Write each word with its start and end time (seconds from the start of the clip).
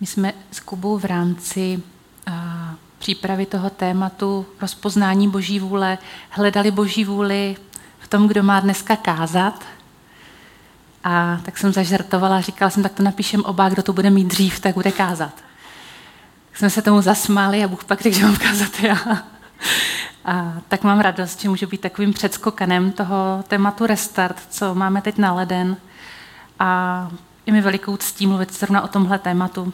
My 0.00 0.06
jsme 0.06 0.32
s 0.50 0.60
Kubou 0.60 0.98
v 0.98 1.04
rámci 1.04 1.82
a, 2.26 2.74
přípravy 2.98 3.46
toho 3.46 3.70
tématu 3.70 4.46
rozpoznání 4.60 5.28
Boží 5.28 5.60
vůle 5.60 5.98
hledali 6.30 6.70
Boží 6.70 7.04
vůli 7.04 7.56
v 7.98 8.08
tom, 8.08 8.28
kdo 8.28 8.42
má 8.42 8.60
dneska 8.60 8.96
kázat. 8.96 9.64
A 11.04 11.40
tak 11.42 11.58
jsem 11.58 11.72
zažartovala, 11.72 12.40
říkala 12.40 12.70
jsem, 12.70 12.82
tak 12.82 12.92
to 12.92 13.02
napíšem 13.02 13.44
oba, 13.44 13.68
kdo 13.68 13.82
to 13.82 13.92
bude 13.92 14.10
mít 14.10 14.24
dřív, 14.24 14.60
tak 14.60 14.74
bude 14.74 14.92
kázat. 14.92 15.34
Tak 16.48 16.58
jsme 16.58 16.70
se 16.70 16.82
tomu 16.82 17.02
zasmáli 17.02 17.64
a 17.64 17.68
Bůh 17.68 17.84
pak 17.84 18.00
řekl, 18.00 18.16
že 18.16 18.24
mám 18.24 18.36
kázat 18.36 18.80
já. 18.80 18.96
A 20.24 20.52
tak 20.68 20.84
mám 20.84 21.00
radost, 21.00 21.40
že 21.40 21.48
můžu 21.48 21.66
být 21.66 21.80
takovým 21.80 22.12
předskokanem 22.12 22.92
toho 22.92 23.44
tématu 23.48 23.86
Restart, 23.86 24.36
co 24.50 24.74
máme 24.74 25.02
teď 25.02 25.18
na 25.18 25.32
leden. 25.32 25.76
A 26.58 27.10
je 27.46 27.52
mi 27.52 27.60
velikou 27.60 27.96
ctí 27.96 28.26
mluvit 28.26 28.54
zrovna 28.54 28.82
o 28.82 28.88
tomhle 28.88 29.18
tématu. 29.18 29.72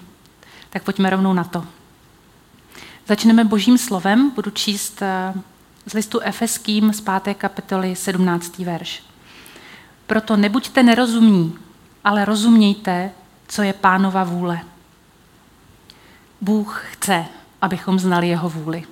Tak 0.75 0.83
pojďme 0.83 1.11
rovnou 1.11 1.33
na 1.33 1.45
to. 1.45 1.65
Začneme 3.07 3.45
božím 3.45 3.79
slovem, 3.79 4.31
budu 4.31 4.51
číst 4.51 5.03
eh, 5.03 5.35
z 5.87 5.93
listu 5.93 6.21
Efeským 6.21 6.93
z 6.93 7.01
5. 7.01 7.35
kapitoly 7.35 7.97
17. 7.97 8.59
verš. 8.59 9.03
Proto 10.07 10.37
nebuďte 10.37 10.83
nerozumní, 10.83 11.59
ale 12.05 12.25
rozumějte, 12.25 13.11
co 13.49 13.63
je 13.63 13.73
pánova 13.73 14.25
vůle. 14.25 14.61
Bůh 16.41 16.85
chce, 16.91 17.25
abychom 17.63 17.99
znali 17.99 18.29
jeho 18.29 18.49
vůli. 18.49 18.85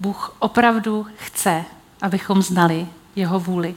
Bůh 0.00 0.36
opravdu 0.38 1.06
chce, 1.16 1.64
abychom 2.02 2.42
znali 2.42 2.86
jeho 3.16 3.40
vůli. 3.40 3.74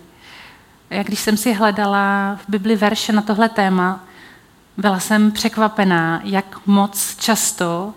Jak 0.90 1.08
když 1.08 1.20
jsem 1.20 1.38
si 1.38 1.54
hledala 1.54 2.36
v 2.36 2.50
Bibli 2.50 2.76
verše 2.76 3.14
na 3.14 3.22
tohle 3.22 3.50
téma, 3.50 4.04
byla 4.78 5.00
jsem 5.00 5.32
překvapená, 5.32 6.22
jak 6.24 6.66
moc 6.66 7.16
často 7.16 7.94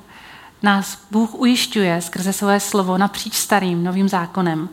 nás 0.63 1.07
Bůh 1.11 1.35
ujišťuje 1.35 2.03
skrze 2.03 2.33
své 2.33 2.61
slovo 2.61 2.99
napříč 2.99 3.35
starým 3.35 3.85
novým 3.85 4.09
zákonem, 4.09 4.69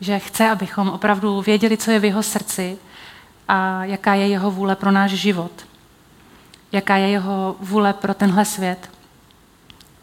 že 0.00 0.18
chce, 0.18 0.50
abychom 0.50 0.88
opravdu 0.88 1.42
věděli, 1.42 1.76
co 1.76 1.90
je 1.90 1.98
v 1.98 2.04
jeho 2.04 2.22
srdci 2.22 2.78
a 3.48 3.84
jaká 3.84 4.14
je 4.14 4.28
jeho 4.28 4.50
vůle 4.50 4.76
pro 4.76 4.90
náš 4.90 5.10
život. 5.10 5.66
Jaká 6.72 6.96
je 6.96 7.08
jeho 7.08 7.56
vůle 7.60 7.92
pro 7.92 8.14
tenhle 8.14 8.44
svět. 8.44 8.90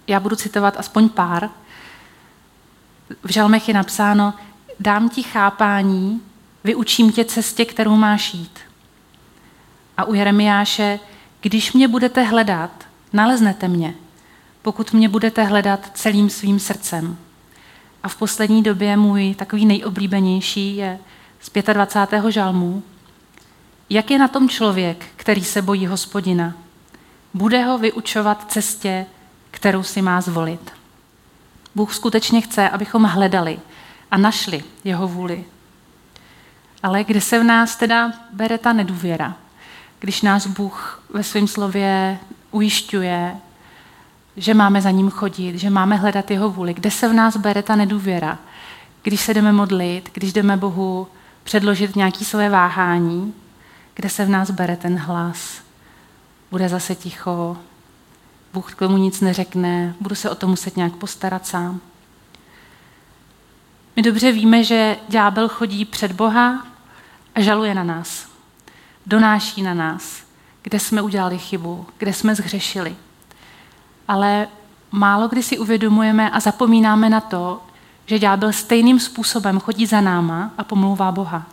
Já 0.07 0.19
budu 0.19 0.35
citovat 0.35 0.77
aspoň 0.77 1.09
pár. 1.09 1.49
V 3.23 3.31
žalmech 3.31 3.67
je 3.67 3.73
napsáno, 3.73 4.33
dám 4.79 5.09
ti 5.09 5.23
chápání, 5.23 6.21
vyučím 6.63 7.11
tě 7.11 7.25
cestě, 7.25 7.65
kterou 7.65 7.95
máš 7.95 8.33
jít. 8.33 8.59
A 9.97 10.03
u 10.03 10.13
Jeremiáše, 10.13 10.99
když 11.43 11.73
mě 11.73 11.87
budete 11.87 12.23
hledat, 12.23 12.71
naleznete 13.13 13.67
mě, 13.67 13.95
pokud 14.61 14.93
mě 14.93 15.09
budete 15.09 15.43
hledat 15.43 15.91
celým 15.93 16.29
svým 16.29 16.59
srdcem. 16.59 17.17
A 18.03 18.07
v 18.07 18.15
poslední 18.15 18.63
době 18.63 18.97
můj 18.97 19.35
takový 19.35 19.65
nejoblíbenější 19.65 20.75
je 20.75 20.99
z 21.39 21.51
25. 21.73 22.31
žalmu. 22.31 22.83
Jak 23.89 24.11
je 24.11 24.19
na 24.19 24.27
tom 24.27 24.49
člověk, 24.49 25.05
který 25.15 25.43
se 25.43 25.61
bojí 25.61 25.85
hospodina? 25.85 26.53
Bude 27.33 27.63
ho 27.63 27.77
vyučovat 27.77 28.51
cestě, 28.51 29.05
kterou 29.51 29.83
si 29.83 30.01
má 30.01 30.21
zvolit. 30.21 30.71
Bůh 31.75 31.93
skutečně 31.93 32.41
chce, 32.41 32.69
abychom 32.69 33.03
hledali 33.03 33.59
a 34.11 34.17
našli 34.17 34.63
jeho 34.83 35.07
vůli. 35.07 35.45
Ale 36.83 37.03
kde 37.03 37.21
se 37.21 37.39
v 37.39 37.43
nás 37.43 37.75
teda 37.75 38.13
bere 38.33 38.57
ta 38.57 38.73
nedůvěra? 38.73 39.42
Když 40.03 40.21
nás 40.21 40.47
Bůh 40.47 41.03
ve 41.13 41.23
svém 41.23 41.47
slově 41.47 42.19
ujišťuje, 42.51 43.35
že 44.37 44.53
máme 44.53 44.81
za 44.81 44.91
ním 44.91 45.09
chodit, 45.09 45.57
že 45.59 45.69
máme 45.69 45.95
hledat 45.95 46.31
jeho 46.31 46.49
vůli. 46.49 46.73
Kde 46.73 46.91
se 46.91 47.07
v 47.07 47.13
nás 47.13 47.37
bere 47.37 47.63
ta 47.63 47.75
nedůvěra? 47.75 48.37
Když 49.03 49.21
se 49.21 49.33
jdeme 49.33 49.53
modlit, 49.53 50.09
když 50.13 50.33
jdeme 50.33 50.57
Bohu 50.57 51.07
předložit 51.43 51.95
nějaké 51.95 52.25
své 52.25 52.49
váhání, 52.49 53.33
kde 53.93 54.09
se 54.09 54.25
v 54.25 54.29
nás 54.29 54.51
bere 54.51 54.77
ten 54.77 54.97
hlas? 54.97 55.61
Bude 56.51 56.69
zase 56.69 56.95
ticho, 56.95 57.57
Bůh 58.53 58.75
k 58.75 58.79
tomu 58.79 58.97
nic 58.97 59.21
neřekne, 59.21 59.95
budu 60.01 60.15
se 60.15 60.29
o 60.29 60.35
to 60.35 60.47
muset 60.47 60.77
nějak 60.77 60.93
postarat 60.93 61.47
sám. 61.47 61.79
My 63.95 64.01
dobře 64.01 64.31
víme, 64.31 64.63
že 64.63 64.97
ďábel 65.09 65.47
chodí 65.47 65.85
před 65.85 66.11
Boha 66.11 66.65
a 67.35 67.41
žaluje 67.41 67.73
na 67.73 67.83
nás. 67.83 68.32
Donáší 69.05 69.61
na 69.61 69.73
nás, 69.73 70.23
kde 70.61 70.79
jsme 70.79 71.01
udělali 71.01 71.37
chybu, 71.37 71.85
kde 71.97 72.13
jsme 72.13 72.35
zhřešili 72.35 72.95
ale 74.07 74.47
málo 74.91 75.27
kdy 75.27 75.43
si 75.43 75.59
uvědomujeme 75.59 76.29
a 76.29 76.39
zapomínáme 76.39 77.09
na 77.09 77.21
to, 77.21 77.61
že 78.05 78.19
ďábel 78.19 78.53
stejným 78.53 78.99
způsobem 78.99 79.59
chodí 79.59 79.85
za 79.85 80.01
náma 80.01 80.51
a 80.57 80.63
pomlouvá 80.63 81.11
Boha. 81.11 81.45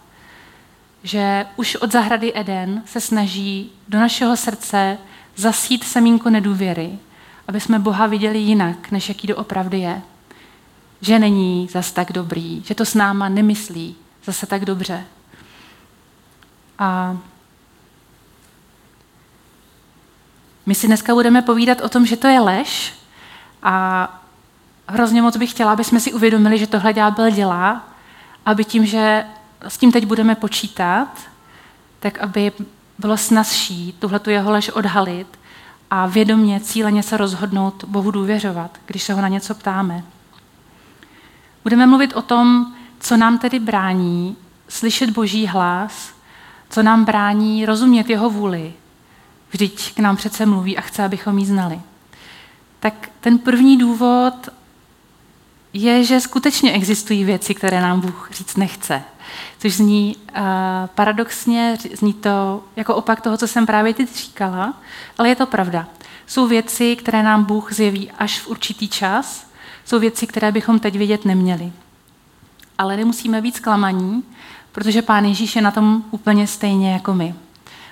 Že 1.02 1.46
už 1.56 1.76
od 1.76 1.92
zahrady 1.92 2.32
Eden 2.34 2.82
se 2.86 3.00
snaží 3.00 3.72
do 3.88 3.98
našeho 3.98 4.36
srdce 4.36 4.98
zasít 5.36 5.84
semínko 5.84 6.30
nedůvěry, 6.30 6.98
aby 7.48 7.60
jsme 7.60 7.78
Boha 7.78 8.06
viděli 8.06 8.38
jinak, 8.38 8.90
než 8.90 9.08
jaký 9.08 9.26
doopravdy 9.26 9.78
je. 9.78 10.02
Že 11.00 11.18
není 11.18 11.68
zas 11.70 11.92
tak 11.92 12.12
dobrý, 12.12 12.62
že 12.64 12.74
to 12.74 12.84
s 12.84 12.94
náma 12.94 13.28
nemyslí 13.28 13.96
zase 14.24 14.46
tak 14.46 14.64
dobře. 14.64 15.04
A 16.78 17.18
My 20.66 20.74
si 20.74 20.86
dneska 20.86 21.14
budeme 21.14 21.42
povídat 21.42 21.80
o 21.80 21.88
tom, 21.88 22.06
že 22.06 22.16
to 22.16 22.26
je 22.26 22.40
lež 22.40 22.94
a 23.62 24.08
hrozně 24.88 25.22
moc 25.22 25.36
bych 25.36 25.50
chtěla, 25.50 25.72
aby 25.72 25.84
jsme 25.84 26.00
si 26.00 26.12
uvědomili, 26.12 26.58
že 26.58 26.66
tohle 26.66 26.92
ďábel 26.92 27.30
dělá, 27.30 27.88
aby 28.46 28.64
tím, 28.64 28.86
že 28.86 29.24
s 29.68 29.78
tím 29.78 29.92
teď 29.92 30.06
budeme 30.06 30.34
počítat, 30.34 31.08
tak 32.00 32.18
aby 32.18 32.52
bylo 32.98 33.16
snazší 33.16 33.94
tuhle 33.98 34.18
tu 34.18 34.30
jeho 34.30 34.50
lež 34.50 34.68
odhalit 34.68 35.38
a 35.90 36.06
vědomě, 36.06 36.60
cíleně 36.60 37.02
se 37.02 37.16
rozhodnout 37.16 37.84
Bohu 37.84 38.10
důvěřovat, 38.10 38.78
když 38.86 39.02
se 39.02 39.14
ho 39.14 39.22
na 39.22 39.28
něco 39.28 39.54
ptáme. 39.54 40.04
Budeme 41.62 41.86
mluvit 41.86 42.16
o 42.16 42.22
tom, 42.22 42.74
co 43.00 43.16
nám 43.16 43.38
tedy 43.38 43.58
brání 43.58 44.36
slyšet 44.68 45.10
Boží 45.10 45.46
hlas, 45.46 46.12
co 46.70 46.82
nám 46.82 47.04
brání 47.04 47.66
rozumět 47.66 48.10
jeho 48.10 48.30
vůli, 48.30 48.72
Vždyť 49.50 49.94
k 49.94 49.98
nám 49.98 50.16
přece 50.16 50.46
mluví 50.46 50.78
a 50.78 50.80
chce, 50.80 51.04
abychom 51.04 51.38
ji 51.38 51.46
znali. 51.46 51.80
Tak 52.80 53.10
ten 53.20 53.38
první 53.38 53.78
důvod 53.78 54.48
je, 55.72 56.04
že 56.04 56.20
skutečně 56.20 56.72
existují 56.72 57.24
věci, 57.24 57.54
které 57.54 57.80
nám 57.80 58.00
Bůh 58.00 58.30
říct 58.32 58.56
nechce. 58.56 59.02
Což 59.58 59.74
zní 59.74 60.16
uh, 60.16 60.42
paradoxně, 60.94 61.76
zní 61.92 62.12
to 62.12 62.64
jako 62.76 62.94
opak 62.94 63.20
toho, 63.20 63.36
co 63.36 63.46
jsem 63.46 63.66
právě 63.66 63.94
teď 63.94 64.16
říkala, 64.16 64.74
ale 65.18 65.28
je 65.28 65.36
to 65.36 65.46
pravda. 65.46 65.88
Jsou 66.26 66.46
věci, 66.46 66.96
které 66.96 67.22
nám 67.22 67.44
Bůh 67.44 67.72
zjeví 67.72 68.10
až 68.10 68.40
v 68.40 68.48
určitý 68.48 68.88
čas, 68.88 69.46
jsou 69.84 69.98
věci, 69.98 70.26
které 70.26 70.52
bychom 70.52 70.78
teď 70.78 70.98
vidět 70.98 71.24
neměli. 71.24 71.72
Ale 72.78 72.96
nemusíme 72.96 73.42
být 73.42 73.56
zklamaní, 73.56 74.22
protože 74.72 75.02
Pán 75.02 75.24
Ježíš 75.24 75.56
je 75.56 75.62
na 75.62 75.70
tom 75.70 76.04
úplně 76.10 76.46
stejně 76.46 76.92
jako 76.92 77.14
my. 77.14 77.34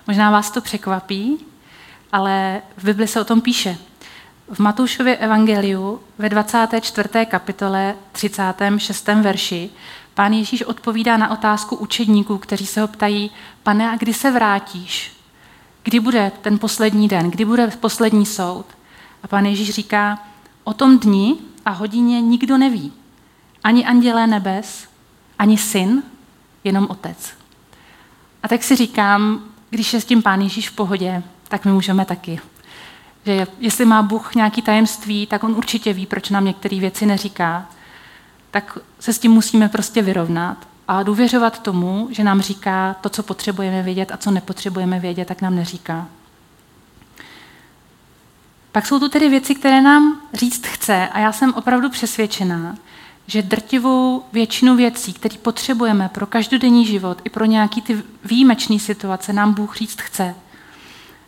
Možná 0.09 0.31
vás 0.31 0.51
to 0.51 0.61
překvapí, 0.61 1.39
ale 2.13 2.63
v 2.77 2.85
Bibli 2.85 3.09
se 3.09 3.21
o 3.21 3.25
tom 3.25 3.41
píše. 3.41 3.79
V 4.49 4.59
Matoušově 4.59 5.17
evangeliu 5.17 6.01
ve 6.19 6.29
24. 6.29 7.09
kapitole 7.27 7.95
36. 8.13 9.07
verši 9.07 9.71
pán 10.15 10.33
Ježíš 10.33 10.63
odpovídá 10.63 11.17
na 11.17 11.31
otázku 11.31 11.77
učedníků, 11.77 12.39
kteří 12.39 12.67
se 12.67 12.81
ho 12.81 12.89
ptají, 12.89 13.31
pane, 13.63 13.91
a 13.91 13.97
kdy 13.97 14.15
se 14.15 14.31
vrátíš? 14.31 15.13
Kdy 15.83 16.01
bude 16.01 16.33
ten 16.41 16.59
poslední 16.59 17.09
den? 17.09 17.31
Kdy 17.31 17.45
bude 17.45 17.67
poslední 17.67 18.27
soud? 18.27 18.67
A 19.23 19.29
pán 19.29 19.47
Ježíš 19.47 19.71
říká, 19.71 20.19
o 20.65 20.73
tom 20.73 20.99
dni 20.99 21.37
a 21.65 21.71
hodině 21.71 22.21
nikdo 22.21 22.59
neví. 22.59 22.93
Ani 23.65 23.85
andělé 23.85 24.27
nebes, 24.27 24.89
ani 25.39 25.59
syn, 25.59 26.03
jenom 26.65 26.87
otec. 26.91 27.33
A 28.43 28.49
tak 28.49 28.63
si 28.63 28.77
říkám, 28.77 29.49
když 29.71 29.93
je 29.93 30.01
s 30.01 30.05
tím 30.05 30.23
pán 30.23 30.41
Ježíš 30.41 30.69
v 30.69 30.73
pohodě, 30.73 31.23
tak 31.49 31.65
my 31.65 31.73
můžeme 31.73 32.05
taky. 32.05 32.41
Že 33.27 33.47
jestli 33.59 33.85
má 33.85 34.03
Bůh 34.03 34.35
nějaký 34.35 34.63
tajemství, 34.63 35.27
tak 35.27 35.45
on 35.45 35.53
určitě 35.57 35.93
ví, 35.93 36.07
proč 36.07 36.31
nám 36.31 36.45
některé 36.45 36.81
věci 36.81 37.07
neříká. 37.07 37.67
Tak 38.51 38.79
se 39.01 39.13
s 39.13 39.19
tím 39.19 39.33
musíme 39.33 39.69
prostě 39.69 40.03
vyrovnat 40.03 40.69
a 40.89 41.03
důvěřovat 41.03 41.63
tomu, 41.63 42.09
že 42.11 42.25
nám 42.25 42.41
říká 42.41 42.97
to, 43.01 43.09
co 43.09 43.23
potřebujeme 43.23 43.83
vědět 43.83 44.13
a 44.13 44.17
co 44.17 44.31
nepotřebujeme 44.31 45.01
vědět, 45.01 45.29
tak 45.29 45.43
nám 45.43 45.57
neříká. 45.57 46.07
Pak 48.73 48.87
jsou 48.87 48.99
tu 48.99 49.09
tedy 49.09 49.29
věci, 49.29 49.55
které 49.55 49.81
nám 49.81 50.21
říct 50.35 50.67
chce 50.67 51.09
a 51.09 51.19
já 51.19 51.33
jsem 51.33 51.55
opravdu 51.55 51.91
přesvědčená, 51.91 52.75
že 53.29 53.43
drtivou 53.43 54.25
většinu 54.33 54.77
věcí, 54.77 55.13
které 55.13 55.39
potřebujeme 55.39 56.09
pro 56.09 56.27
každodenní 56.27 56.87
život 56.87 57.21
i 57.25 57.31
pro 57.31 57.45
nějaký 57.45 57.83
ty 57.83 58.03
výjimečné 58.25 58.79
situace, 58.79 59.33
nám 59.33 59.55
Bůh 59.55 59.77
říct 59.77 60.01
chce. 60.01 60.35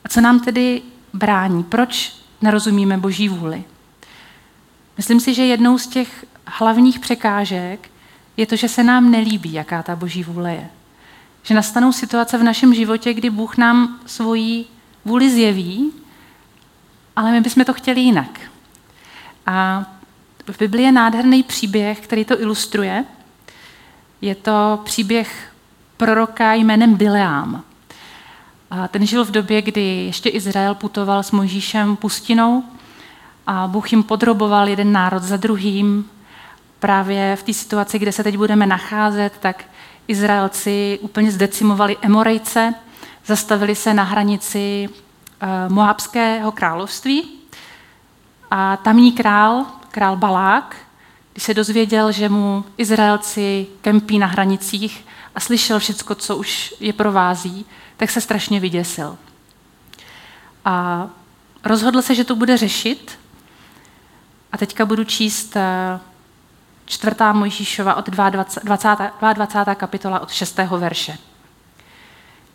A 0.05 0.09
co 0.09 0.21
nám 0.21 0.41
tedy 0.41 0.83
brání? 1.13 1.65
Proč 1.65 2.17
nerozumíme 2.43 2.99
Boží 2.99 3.29
vůli. 3.29 3.65
Myslím 4.97 5.21
si, 5.21 5.35
že 5.35 5.45
jednou 5.45 5.79
z 5.79 5.87
těch 5.87 6.25
hlavních 6.47 6.99
překážek 6.99 7.91
je 8.37 8.47
to, 8.47 8.57
že 8.57 8.69
se 8.69 8.85
nám 8.85 9.11
nelíbí, 9.11 9.53
jaká 9.53 9.83
ta 9.83 9.97
Boží 9.97 10.25
vůle 10.25 10.53
je. 10.53 10.71
Že 11.43 11.55
nastanou 11.55 11.93
situace 11.93 12.39
v 12.39 12.43
našem 12.43 12.75
životě, 12.75 13.15
kdy 13.15 13.31
Bůh 13.31 13.57
nám 13.57 14.01
svoji 14.07 14.65
vůli 15.05 15.31
zjeví, 15.31 15.93
ale 17.17 17.33
my 17.33 17.41
bychom 17.41 17.65
to 17.65 17.73
chtěli 17.73 18.01
jinak. 18.01 18.41
A 19.47 19.87
v 20.51 20.59
Biblii 20.59 20.85
je 20.85 20.93
nádherný 20.93 21.43
příběh, 21.43 22.01
který 22.01 22.25
to 22.25 22.41
ilustruje. 22.41 23.05
Je 24.21 24.35
to 24.35 24.81
příběh 24.85 25.53
proroka 25.97 26.55
jménem 26.55 26.95
Bileám. 26.95 27.65
A 28.71 28.89
ten 28.89 29.07
žil 29.07 29.25
v 29.25 29.31
době, 29.31 29.63
kdy 29.63 29.81
ještě 29.81 30.29
Izrael 30.29 30.75
putoval 30.75 31.23
s 31.23 31.31
Mojžíšem 31.31 31.97
pustinou 31.97 32.65
a 33.47 33.67
Bůh 33.67 33.93
jim 33.93 34.03
podroboval 34.03 34.69
jeden 34.69 34.93
národ 34.93 35.23
za 35.23 35.37
druhým. 35.37 36.11
Právě 36.79 37.37
v 37.37 37.43
té 37.43 37.53
situaci, 37.53 37.99
kde 37.99 38.13
se 38.13 38.25
teď 38.25 38.37
budeme 38.37 38.67
nacházet, 38.67 39.33
tak 39.41 39.65
Izraelci 40.09 40.99
úplně 41.03 41.33
zdecimovali 41.33 41.97
Emorejce, 42.03 42.75
zastavili 43.27 43.75
se 43.75 43.95
na 43.95 44.03
hranici 44.03 44.89
eh, 44.89 45.69
Moabského 45.69 46.53
království 46.53 47.29
a 48.51 48.77
tamní 48.77 49.13
král, 49.13 49.67
král 49.91 50.17
Balák, 50.17 50.77
když 51.33 51.45
se 51.45 51.55
dozvěděl, 51.55 52.13
že 52.13 52.29
mu 52.29 52.65
Izraelci 52.77 53.67
kempí 53.81 54.19
na 54.19 54.27
hranicích 54.27 55.07
a 55.35 55.41
slyšel 55.41 55.79
všecko, 55.79 56.15
co 56.15 56.37
už 56.37 56.75
je 56.81 56.93
provází, 56.93 57.67
tak 57.97 58.11
se 58.11 58.21
strašně 58.21 58.61
vyděsil. 58.61 59.19
A 60.65 61.07
rozhodl 61.65 62.03
se, 62.03 62.15
že 62.15 62.25
to 62.25 62.37
bude 62.37 62.57
řešit. 62.57 63.19
A 64.53 64.59
teďka 64.59 64.87
budu 64.87 65.05
číst 65.05 65.57
eh, 65.57 66.01
čtvrtá 66.87 67.33
Mojžíšova 67.33 67.95
od 67.95 68.09
22. 68.09 69.33
22. 69.33 69.75
kapitola 69.75 70.21
od 70.21 70.31
6. 70.31 70.59
verše. 70.59 71.19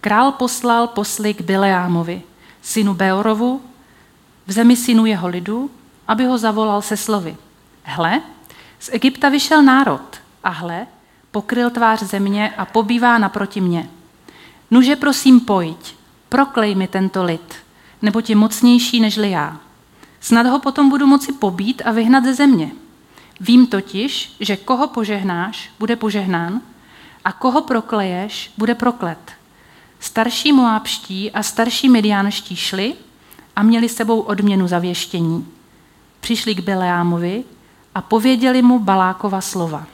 Král 0.02 0.31
poslal 0.31 0.88
posly 0.88 1.34
k 1.34 1.42
Bileámovi, 1.42 2.22
synu 2.62 2.94
Beorovu, 2.94 3.62
v 4.48 4.52
zemi 4.52 4.76
synu 4.76 5.06
jeho 5.06 5.28
lidu, 5.28 5.72
aby 6.07 6.25
ho 6.25 6.38
zavolal 6.38 6.81
se 6.81 6.98
slovy. 6.98 7.38
Hle, 7.84 8.22
z 8.80 8.90
Egypta 8.94 9.30
vyšel 9.30 9.63
národ 9.63 10.02
a 10.44 10.50
hle, 10.50 10.88
pokryl 11.31 11.69
tvář 11.69 12.04
země 12.04 12.54
a 12.57 12.66
pobývá 12.66 13.18
naproti 13.18 13.62
mě. 13.62 13.90
Nuže 14.72 14.96
prosím 14.96 15.40
pojď, 15.40 15.96
proklej 16.30 16.75
mi 16.75 16.88
tento 16.88 17.24
lid, 17.24 17.56
nebo 18.02 18.22
je 18.28 18.36
mocnější 18.36 19.00
nežli 19.00 19.31
já. 19.31 19.60
Snad 20.19 20.46
ho 20.46 20.60
potom 20.60 20.90
budu 20.90 21.07
moci 21.07 21.34
pobít 21.34 21.81
a 21.86 21.92
vyhnat 21.92 22.24
ze 22.24 22.34
země. 22.34 22.72
Vím 23.40 23.68
totiž, 23.68 24.36
že 24.40 24.57
koho 24.57 24.88
požehnáš, 24.88 25.69
bude 25.80 25.96
požehnán, 25.96 26.62
a 27.25 27.31
koho 27.31 27.62
prokleješ, 27.62 28.52
bude 28.57 28.75
proklet. 28.75 29.31
Starší 30.00 30.54
moábští 30.54 31.31
a 31.31 31.44
starší 31.44 31.90
mediánští 31.90 32.56
šli 32.56 32.94
a 33.56 33.63
měli 33.63 33.90
sebou 33.90 34.19
odměnu 34.19 34.68
za 34.68 34.80
věštění. 34.80 35.55
Přišli 36.25 36.56
k 36.56 36.60
Beleámovi 36.60 37.44
a 37.95 38.01
pověděli 38.01 38.62
mu 38.62 38.80
Balákova 38.80 39.42
slova. 39.42 39.86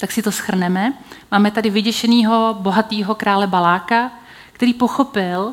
Tak 0.00 0.12
si 0.12 0.22
to 0.22 0.32
schrneme. 0.32 0.92
Máme 1.30 1.50
tady 1.50 1.70
vyděšeného, 1.70 2.56
bohatého 2.60 3.14
krále 3.14 3.46
Baláka, 3.46 4.10
který 4.52 4.74
pochopil, 4.74 5.52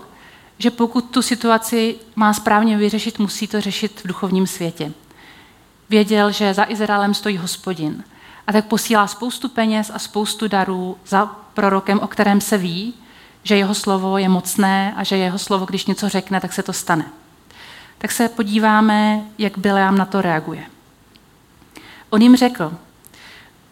že 0.57 0.71
pokud 0.71 1.01
tu 1.01 1.21
situaci 1.21 1.95
má 2.15 2.33
správně 2.33 2.77
vyřešit, 2.77 3.19
musí 3.19 3.47
to 3.47 3.61
řešit 3.61 4.01
v 4.03 4.07
duchovním 4.07 4.47
světě. 4.47 4.91
Věděl, 5.89 6.31
že 6.31 6.53
za 6.53 6.65
Izraelem 6.69 7.13
stojí 7.13 7.37
hospodin. 7.37 8.03
A 8.47 8.51
tak 8.51 8.65
posílá 8.65 9.07
spoustu 9.07 9.49
peněz 9.49 9.91
a 9.93 9.99
spoustu 9.99 10.47
darů 10.47 10.97
za 11.07 11.25
prorokem, 11.25 11.99
o 11.99 12.07
kterém 12.07 12.41
se 12.41 12.57
ví, 12.57 12.93
že 13.43 13.57
jeho 13.57 13.75
slovo 13.75 14.17
je 14.17 14.29
mocné 14.29 14.93
a 14.97 15.03
že 15.03 15.17
jeho 15.17 15.39
slovo, 15.39 15.65
když 15.65 15.85
něco 15.85 16.09
řekne, 16.09 16.41
tak 16.41 16.53
se 16.53 16.63
to 16.63 16.73
stane. 16.73 17.05
Tak 18.01 18.11
se 18.11 18.29
podíváme, 18.29 19.25
jak 19.37 19.57
Bileam 19.57 19.97
na 19.97 20.05
to 20.05 20.21
reaguje. 20.21 20.63
On 22.09 22.21
jim 22.21 22.35
řekl, 22.35 22.73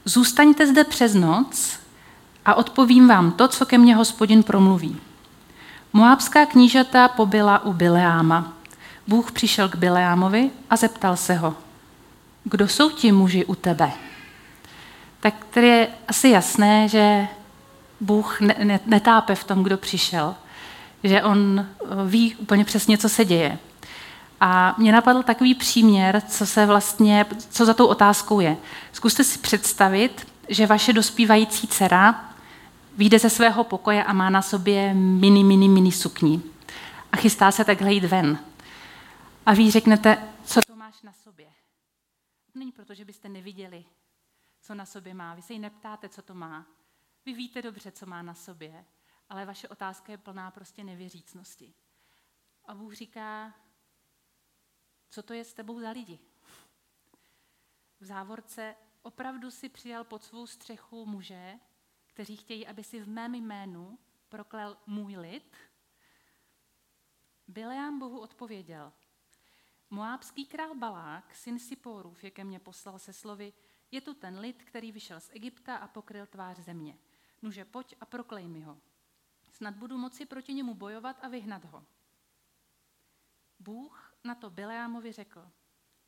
zůstaňte 0.05 0.67
zde 0.67 0.83
přes 0.83 1.13
noc 1.13 1.79
a 2.45 2.53
odpovím 2.53 3.07
vám 3.07 3.31
to, 3.31 3.47
co 3.47 3.65
ke 3.65 3.77
mně 3.77 3.95
hospodin 3.95 4.43
promluví. 4.43 4.97
Moábská 5.93 6.45
knížata 6.45 7.07
pobyla 7.07 7.65
u 7.65 7.73
Bileáma. 7.73 8.53
Bůh 9.07 9.31
přišel 9.31 9.69
k 9.69 9.75
Bileámovi 9.75 10.49
a 10.69 10.75
zeptal 10.75 11.17
se 11.17 11.35
ho, 11.35 11.55
kdo 12.43 12.67
jsou 12.67 12.89
ti 12.89 13.11
muži 13.11 13.45
u 13.45 13.55
tebe? 13.55 13.91
Tak 15.19 15.33
tady 15.49 15.67
je 15.67 15.87
asi 16.07 16.29
jasné, 16.29 16.87
že 16.87 17.27
Bůh 17.99 18.41
ne, 18.41 18.55
ne, 18.63 18.79
netápe 18.85 19.35
v 19.35 19.43
tom, 19.43 19.63
kdo 19.63 19.77
přišel, 19.77 20.35
že 21.03 21.23
on 21.23 21.65
ví 22.05 22.35
úplně 22.35 22.65
přesně, 22.65 22.97
co 22.97 23.09
se 23.09 23.25
děje. 23.25 23.59
A 24.41 24.75
mě 24.77 24.91
napadl 24.91 25.23
takový 25.23 25.55
příměr, 25.55 26.21
co 26.21 26.45
se 26.45 26.65
vlastně, 26.65 27.25
co 27.49 27.65
za 27.65 27.73
tou 27.73 27.87
otázkou 27.87 28.39
je. 28.39 28.57
Zkuste 28.91 29.23
si 29.23 29.39
představit, 29.39 30.27
že 30.49 30.67
vaše 30.67 30.93
dospívající 30.93 31.67
dcera 31.67 32.33
vyjde 32.97 33.19
ze 33.19 33.29
svého 33.29 33.63
pokoje 33.63 34.03
a 34.03 34.13
má 34.13 34.29
na 34.29 34.41
sobě 34.41 34.93
mini, 34.93 35.43
mini, 35.43 35.69
mini 35.69 35.91
sukni. 35.91 36.41
A 37.11 37.17
chystá 37.17 37.51
se 37.51 37.65
takhle 37.65 37.93
jít 37.93 38.03
ven. 38.03 38.39
A 39.45 39.53
vy 39.53 39.71
řeknete, 39.71 40.29
co 40.43 40.59
to 40.67 40.75
máš 40.75 41.01
na 41.01 41.13
sobě. 41.13 41.47
Není 42.55 42.71
proto, 42.71 42.93
že 42.93 43.05
byste 43.05 43.29
neviděli, 43.29 43.85
co 44.61 44.75
na 44.75 44.85
sobě 44.85 45.13
má. 45.13 45.33
Vy 45.33 45.41
se 45.41 45.53
jí 45.53 45.59
neptáte, 45.59 46.09
co 46.09 46.21
to 46.21 46.33
má. 46.33 46.65
Vy 47.25 47.33
víte 47.33 47.61
dobře, 47.61 47.91
co 47.91 48.05
má 48.05 48.21
na 48.21 48.33
sobě, 48.33 48.85
ale 49.29 49.45
vaše 49.45 49.67
otázka 49.67 50.11
je 50.11 50.17
plná 50.17 50.51
prostě 50.51 50.83
nevěřícnosti. 50.83 51.73
A 52.65 52.75
Bůh 52.75 52.93
říká, 52.93 53.53
co 55.09 55.23
to 55.23 55.33
je 55.33 55.45
s 55.45 55.53
tebou 55.53 55.79
za 55.79 55.89
lidi. 55.89 56.19
V 57.99 58.05
závorce 58.05 58.75
opravdu 59.01 59.51
si 59.51 59.69
přijal 59.69 60.03
pod 60.03 60.23
svou 60.23 60.47
střechu 60.47 61.05
muže, 61.05 61.59
kteří 62.05 62.37
chtějí, 62.37 62.67
aby 62.67 62.83
si 62.83 62.99
v 62.99 63.07
mém 63.07 63.35
jménu 63.35 63.99
proklel 64.29 64.77
můj 64.87 65.17
lid. 65.17 65.57
Bileám 67.47 67.99
Bohu 67.99 68.19
odpověděl, 68.19 68.93
Moábský 69.89 70.45
král 70.45 70.75
Balák, 70.75 71.35
syn 71.35 71.59
Sipórův, 71.59 72.23
je 72.23 72.31
ke 72.31 72.43
mně 72.43 72.59
poslal 72.59 72.99
se 72.99 73.13
slovy, 73.13 73.53
je 73.91 74.01
tu 74.01 74.13
ten 74.13 74.39
lid, 74.39 74.63
který 74.63 74.91
vyšel 74.91 75.19
z 75.19 75.29
Egypta 75.33 75.75
a 75.75 75.87
pokryl 75.87 76.25
tvář 76.25 76.59
země. 76.59 76.97
Nuže, 77.41 77.65
pojď 77.65 77.95
a 78.01 78.05
proklej 78.05 78.47
mi 78.47 78.61
ho. 78.61 78.81
Snad 79.51 79.75
budu 79.75 79.97
moci 79.97 80.25
proti 80.25 80.53
němu 80.53 80.73
bojovat 80.73 81.23
a 81.23 81.27
vyhnat 81.27 81.65
ho. 81.65 81.85
Bůh 83.59 84.08
na 84.23 84.35
to 84.35 84.49
Bileámovi 84.49 85.11
řekl, 85.11 85.51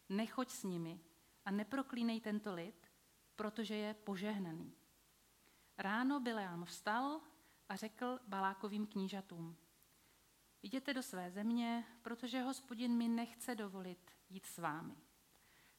nechoď 0.09 0.49
s 0.49 0.63
nimi 0.63 0.99
a 1.45 1.51
neproklínej 1.51 2.21
tento 2.21 2.53
lid, 2.53 2.91
protože 3.35 3.75
je 3.75 3.93
požehnaný. 3.93 4.73
Ráno 5.77 6.19
Bileám 6.19 6.65
vstal 6.65 7.21
a 7.69 7.75
řekl 7.75 8.19
Balákovým 8.27 8.87
knížatům, 8.87 9.57
jděte 10.61 10.93
do 10.93 11.03
své 11.03 11.31
země, 11.31 11.85
protože 12.01 12.41
hospodin 12.41 12.97
mi 12.97 13.07
nechce 13.07 13.55
dovolit 13.55 14.11
jít 14.29 14.45
s 14.45 14.57
vámi. 14.57 14.95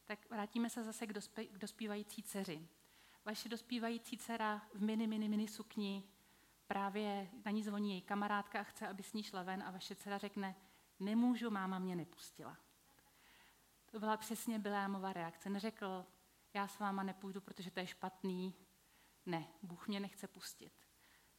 Tak 0.05 0.31
vrátíme 0.31 0.71
se 0.71 0.85
zase 0.85 1.07
k, 1.07 1.13
dospě, 1.13 1.45
k 1.45 1.59
dospívající 1.59 2.23
dceři. 2.23 2.69
Vaše 3.25 3.49
dospívající 3.49 4.19
dcera 4.19 4.67
v 4.75 4.83
mini, 4.83 5.07
mini, 5.07 5.29
mini 5.29 5.49
sukni, 5.49 6.05
právě 6.67 7.31
na 7.45 7.51
ní 7.51 7.63
zvoní 7.63 7.91
její 7.91 8.03
kamarádka 8.03 8.61
a 8.61 8.63
chce, 8.63 8.89
aby 8.89 9.03
s 9.03 9.13
ní 9.13 9.23
šla 9.23 9.43
ven 9.43 9.63
a 9.63 9.71
vaše 9.71 9.95
dcera 9.95 10.19
řekne, 10.19 10.57
nemůžu, 11.05 11.51
máma 11.51 11.79
mě 11.79 11.97
nepustila. 11.97 12.57
To 13.91 14.01
byla 14.01 14.17
přesně 14.17 14.59
Bileámova 14.59 15.13
reakce. 15.13 15.51
Neřekl, 15.51 16.07
já 16.55 16.69
s 16.69 16.79
váma 16.79 17.03
nepůjdu, 17.03 17.41
protože 17.41 17.71
to 17.71 17.81
je 17.81 17.87
špatný. 17.87 18.55
Ne, 19.27 19.49
Bůh 19.63 19.89
mě 19.89 20.01
nechce 20.01 20.29
pustit. 20.29 20.73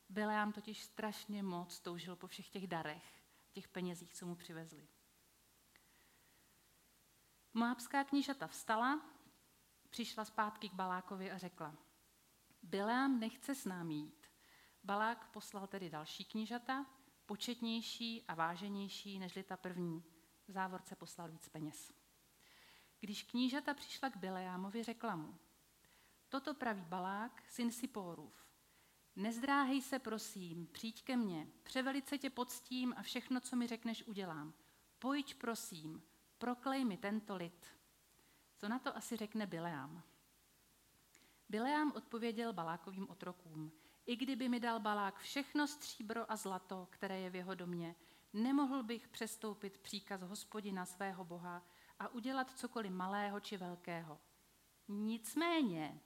Bileám 0.10 0.52
totiž 0.52 0.84
strašně 0.84 1.44
moc 1.44 1.80
toužil 1.80 2.16
po 2.16 2.28
všech 2.28 2.50
těch 2.50 2.68
darech, 2.68 3.24
těch 3.52 3.68
penězích, 3.68 4.14
co 4.14 4.26
mu 4.26 4.36
přivezli. 4.36 4.88
Moabská 7.54 8.04
knížata 8.04 8.48
vstala, 8.48 9.02
přišla 9.90 10.26
zpátky 10.26 10.70
k 10.70 10.74
Balákovi 10.74 11.32
a 11.32 11.38
řekla, 11.38 11.76
Bileám 12.64 13.20
nechce 13.20 13.56
s 13.56 13.66
námi 13.66 13.94
jít. 13.94 14.28
Balák 14.84 15.32
poslal 15.32 15.68
tedy 15.68 15.90
další 15.90 16.26
knížata, 16.26 16.86
početnější 17.26 18.24
a 18.28 18.36
váženější 18.36 19.20
než 19.20 19.40
ta 19.44 19.58
první. 19.58 20.04
V 20.48 20.52
závorce 20.52 20.96
poslal 20.96 21.30
víc 21.30 21.50
peněz. 21.50 21.94
Když 23.00 23.24
knížata 23.24 23.74
přišla 23.74 24.10
k 24.10 24.18
Bileámovi, 24.18 24.84
řekla 24.84 25.16
mu, 25.16 25.40
toto 26.30 26.54
praví 26.54 26.82
Balák, 26.82 27.44
syn 27.50 27.72
Sipórův. 27.72 28.48
Nezdráhej 29.16 29.82
se, 29.82 30.00
prosím, 30.00 30.68
přijď 30.68 31.04
ke 31.04 31.18
mně, 31.18 31.48
převelice 31.64 32.18
tě 32.18 32.30
poctím 32.30 32.94
a 32.98 33.02
všechno, 33.02 33.40
co 33.40 33.56
mi 33.56 33.68
řekneš, 33.68 34.04
udělám. 34.08 34.54
Pojď, 35.00 35.36
prosím, 35.36 36.04
proklej 36.38 36.86
mi 36.86 36.98
tento 36.98 37.36
lid. 37.36 37.68
Co 38.58 38.70
na 38.70 38.80
to 38.80 38.98
asi 38.98 39.18
řekne 39.18 39.48
Bileám? 39.48 40.04
Bileám 41.50 41.92
odpověděl 41.96 42.54
Balákovým 42.54 43.10
otrokům. 43.10 43.72
I 44.06 44.16
kdyby 44.16 44.50
mi 44.50 44.60
dal 44.60 44.80
Balák 44.80 45.20
všechno 45.20 45.68
stříbro 45.68 46.32
a 46.32 46.36
zlato, 46.36 46.88
které 46.90 47.20
je 47.20 47.30
v 47.30 47.36
jeho 47.36 47.56
domě, 47.56 47.96
nemohl 48.34 48.84
bych 48.84 49.08
přestoupit 49.08 49.78
příkaz 49.78 50.22
hospodina 50.22 50.86
svého 50.86 51.26
boha 51.26 51.66
a 52.00 52.08
udělat 52.08 52.58
cokoliv 52.60 52.92
malého 52.92 53.40
či 53.40 53.58
velkého. 53.58 54.20
Nicméně, 54.88 56.02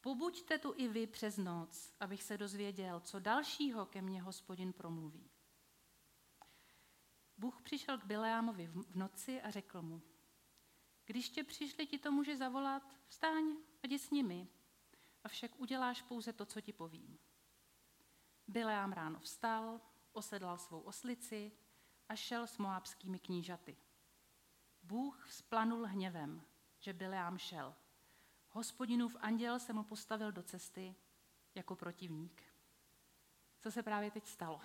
pobuďte 0.00 0.58
tu 0.58 0.74
i 0.76 0.88
vy 0.88 1.06
přes 1.06 1.36
noc, 1.36 1.92
abych 2.00 2.22
se 2.22 2.38
dozvěděl, 2.38 3.00
co 3.00 3.20
dalšího 3.20 3.86
ke 3.86 4.02
mně 4.02 4.22
hospodin 4.22 4.72
promluví. 4.72 5.30
Bůh 7.38 7.62
přišel 7.62 7.98
k 7.98 8.04
Bileámovi 8.04 8.66
v 8.66 8.96
noci 8.96 9.42
a 9.42 9.50
řekl 9.50 9.82
mu, 9.82 10.02
když 11.04 11.28
tě 11.28 11.44
přišli 11.44 11.86
ti 11.86 11.98
to 11.98 12.12
může 12.12 12.36
zavolat, 12.36 12.82
vstáň 13.06 13.44
a 13.82 13.86
jdi 13.86 13.98
s 13.98 14.10
nimi, 14.10 14.48
avšak 15.24 15.60
uděláš 15.60 16.02
pouze 16.02 16.32
to, 16.32 16.46
co 16.46 16.60
ti 16.60 16.72
povím. 16.72 17.18
Bileám 18.46 18.92
ráno 18.92 19.20
vstal, 19.20 19.80
osedlal 20.12 20.58
svou 20.58 20.80
oslici 20.80 21.52
a 22.08 22.16
šel 22.16 22.46
s 22.46 22.58
moábskými 22.58 23.18
knížaty. 23.18 23.76
Bůh 24.82 25.26
vzplanul 25.26 25.86
hněvem, 25.86 26.42
že 26.78 26.92
Bileám 26.92 27.38
šel. 27.38 27.74
Hospodinův 28.50 29.16
anděl 29.20 29.58
se 29.58 29.72
mu 29.72 29.84
postavil 29.84 30.32
do 30.32 30.42
cesty 30.42 30.94
jako 31.54 31.76
protivník. 31.76 32.42
Co 33.60 33.70
se 33.70 33.82
právě 33.82 34.10
teď 34.10 34.26
stalo? 34.26 34.60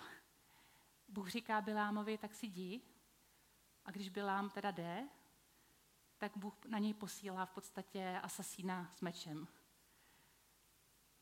Bůh 1.08 1.28
říká 1.28 1.60
Bilámovi, 1.60 2.18
tak 2.18 2.34
si 2.34 2.46
jdi. 2.46 2.80
A 3.84 3.90
když 3.90 4.08
Bilám 4.08 4.50
teda 4.50 4.70
jde, 4.70 5.08
tak 6.18 6.36
Bůh 6.36 6.64
na 6.64 6.78
něj 6.78 6.94
posílá 6.94 7.46
v 7.46 7.50
podstatě 7.50 8.20
asasína 8.22 8.92
s 8.94 9.00
mečem. 9.00 9.48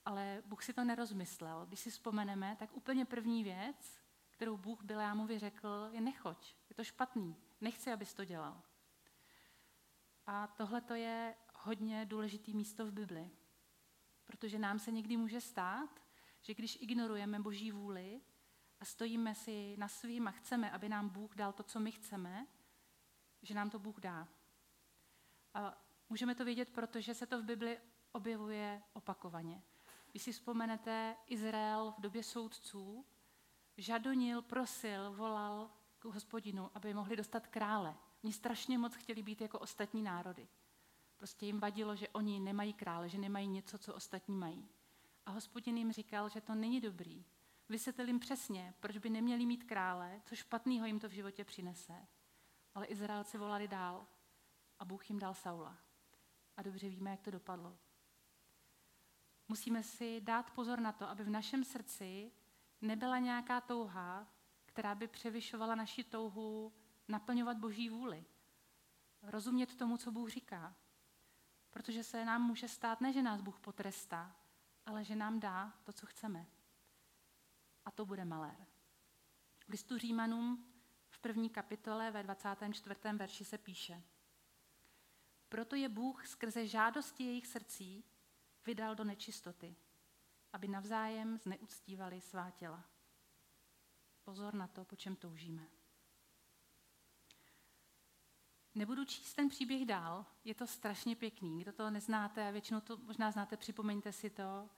Ale 0.09 0.43
Bůh 0.47 0.63
si 0.63 0.73
to 0.73 0.85
nerozmyslel. 0.85 1.67
Když 1.67 1.81
si 1.81 1.91
vzpomeneme, 1.91 2.57
tak 2.59 2.77
úplně 2.77 3.05
první 3.05 3.45
věc, 3.45 4.01
kterou 4.31 4.57
Bůh 4.57 4.83
Bilámovi 4.83 5.39
řekl, 5.39 5.89
je 5.93 6.01
nechoď, 6.01 6.55
je 6.69 6.75
to 6.75 6.85
špatný, 6.85 7.37
nechci, 7.61 7.93
abys 7.93 8.15
to 8.15 8.25
dělal. 8.25 8.63
A 10.27 10.47
tohle 10.47 10.81
to 10.81 10.95
je 10.95 11.35
hodně 11.55 12.07
důležitý 12.07 12.55
místo 12.55 12.87
v 12.87 12.93
Bibli, 12.93 13.31
protože 14.25 14.59
nám 14.59 14.79
se 14.79 14.91
někdy 14.91 15.17
může 15.17 15.41
stát, 15.41 16.03
že 16.41 16.55
když 16.55 16.79
ignorujeme 16.81 17.41
Boží 17.41 17.73
vůli 17.73 18.21
a 18.81 18.85
stojíme 18.85 19.35
si 19.35 19.77
na 19.79 19.89
svým 19.89 20.29
a 20.29 20.31
chceme, 20.31 20.71
aby 20.71 20.89
nám 20.89 21.09
Bůh 21.09 21.35
dal 21.35 21.53
to, 21.53 21.63
co 21.63 21.81
my 21.81 21.93
chceme, 21.93 22.47
že 23.43 23.55
nám 23.55 23.71
to 23.71 23.79
Bůh 23.79 24.01
dá. 24.01 24.29
A 25.55 25.83
můžeme 26.09 26.35
to 26.35 26.45
vědět, 26.45 26.71
protože 26.71 27.15
se 27.15 27.27
to 27.27 27.43
v 27.43 27.45
Bibli 27.45 27.81
objevuje 28.13 28.83
opakovaně. 28.93 29.63
Když 30.19 30.25
si 30.25 30.33
vzpomenete, 30.33 31.17
Izrael 31.27 31.95
v 31.99 32.01
době 32.01 32.23
soudců 32.23 33.05
žadonil, 33.77 34.43
prosil, 34.43 35.13
volal 35.13 35.71
k 35.99 36.05
hospodinu, 36.05 36.71
aby 36.75 36.95
mohli 36.95 37.17
dostat 37.17 37.47
krále. 37.47 37.95
Oni 38.25 38.33
strašně 38.33 38.79
moc 38.79 38.95
chtěli 38.95 39.23
být 39.23 39.41
jako 39.41 39.59
ostatní 39.59 40.03
národy. 40.03 40.49
Prostě 41.17 41.47
jim 41.47 41.61
vadilo, 41.61 41.97
že 41.97 42.09
oni 42.09 42.41
nemají 42.41 42.73
krále, 42.73 43.09
že 43.09 43.19
nemají 43.19 43.49
něco, 43.49 43.79
co 43.79 43.95
ostatní 43.95 44.37
mají. 44.37 44.69
A 45.27 45.31
hospodin 45.31 45.77
jim 45.77 45.93
říkal, 45.93 46.29
že 46.29 46.41
to 46.41 46.55
není 46.55 46.81
dobrý. 46.81 47.25
Vysvětlil 47.69 48.07
jim 48.07 48.19
přesně, 48.19 48.75
proč 48.81 48.99
by 48.99 49.11
neměli 49.11 49.47
mít 49.47 49.65
krále, 49.65 50.23
co 50.25 50.37
špatného 50.37 50.87
jim 50.87 51.01
to 51.01 51.09
v 51.09 51.13
životě 51.13 51.45
přinese. 51.45 52.07
Ale 52.75 52.87
Izraelci 52.87 53.39
volali 53.39 53.69
dál 53.69 54.07
a 54.79 54.85
Bůh 54.85 55.11
jim 55.11 55.19
dal 55.19 55.35
Saula. 55.35 55.79
A 56.57 56.63
dobře 56.63 56.89
víme, 56.89 57.11
jak 57.11 57.21
to 57.21 57.31
dopadlo. 57.31 57.79
Musíme 59.49 59.83
si 59.83 60.21
dát 60.21 60.51
pozor 60.51 60.81
na 60.81 60.93
to, 60.93 61.09
aby 61.09 61.25
v 61.25 61.31
našem 61.31 61.65
srdci 61.65 62.33
nebyla 62.81 63.19
nějaká 63.19 63.61
touha, 63.61 64.27
která 64.67 64.95
by 64.95 65.09
převyšovala 65.09 65.75
naši 65.75 66.05
touhu 66.05 66.73
naplňovat 67.09 67.57
Boží 67.57 67.91
vůli. 67.91 68.25
Rozumět 69.23 69.77
tomu, 69.77 69.97
co 69.97 70.13
Bůh 70.13 70.31
říká. 70.31 70.75
Protože 71.71 72.05
se 72.05 72.25
nám 72.25 72.43
může 72.43 72.69
stát 72.69 73.01
ne, 73.01 73.13
že 73.13 73.23
nás 73.23 73.41
Bůh 73.41 73.61
potrestá, 73.61 74.37
ale 74.87 75.05
že 75.05 75.17
nám 75.17 75.41
dá 75.41 75.73
to, 75.85 75.93
co 75.93 76.07
chceme. 76.07 76.47
A 77.85 77.91
to 77.91 78.07
bude 78.07 78.25
malér. 78.25 78.67
V 79.67 79.69
listu 79.69 79.99
Římanům 79.99 80.67
v 81.09 81.19
první 81.19 81.51
kapitole 81.51 82.11
ve 82.11 82.23
24. 82.23 82.95
verši 83.13 83.45
se 83.45 83.59
píše 83.59 84.03
Proto 85.49 85.77
je 85.77 85.89
Bůh 85.89 86.27
skrze 86.27 86.67
žádosti 86.67 87.25
jejich 87.25 87.47
srdcí 87.47 88.05
vydal 88.69 88.95
do 88.95 89.05
nečistoty, 89.05 89.77
aby 90.53 90.69
navzájem 90.69 91.39
zneuctívali 91.39 92.21
svá 92.21 92.51
těla. 92.51 92.85
Pozor 94.25 94.55
na 94.55 94.67
to, 94.67 94.85
po 94.85 94.97
čem 94.97 95.17
toužíme. 95.17 95.69
Nebudu 98.75 99.05
číst 99.05 99.35
ten 99.35 99.49
příběh 99.49 99.87
dál, 99.87 100.27
je 100.45 100.55
to 100.55 100.67
strašně 100.67 101.17
pěkný. 101.17 101.61
Kdo 101.61 101.73
to 101.73 101.91
neznáte, 101.91 102.49
a 102.49 102.51
většinou 102.51 102.81
to 102.81 102.97
možná 102.97 103.31
znáte, 103.31 103.57
připomeňte 103.57 104.13
si 104.13 104.31
to. 104.31 104.69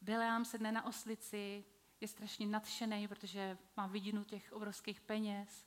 Bileám 0.00 0.44
sedne 0.44 0.72
na 0.72 0.84
oslici, 0.84 1.64
je 2.00 2.08
strašně 2.08 2.46
nadšený, 2.46 3.08
protože 3.08 3.58
má 3.76 3.86
vidinu 3.86 4.24
těch 4.24 4.52
obrovských 4.52 5.00
peněz. 5.00 5.66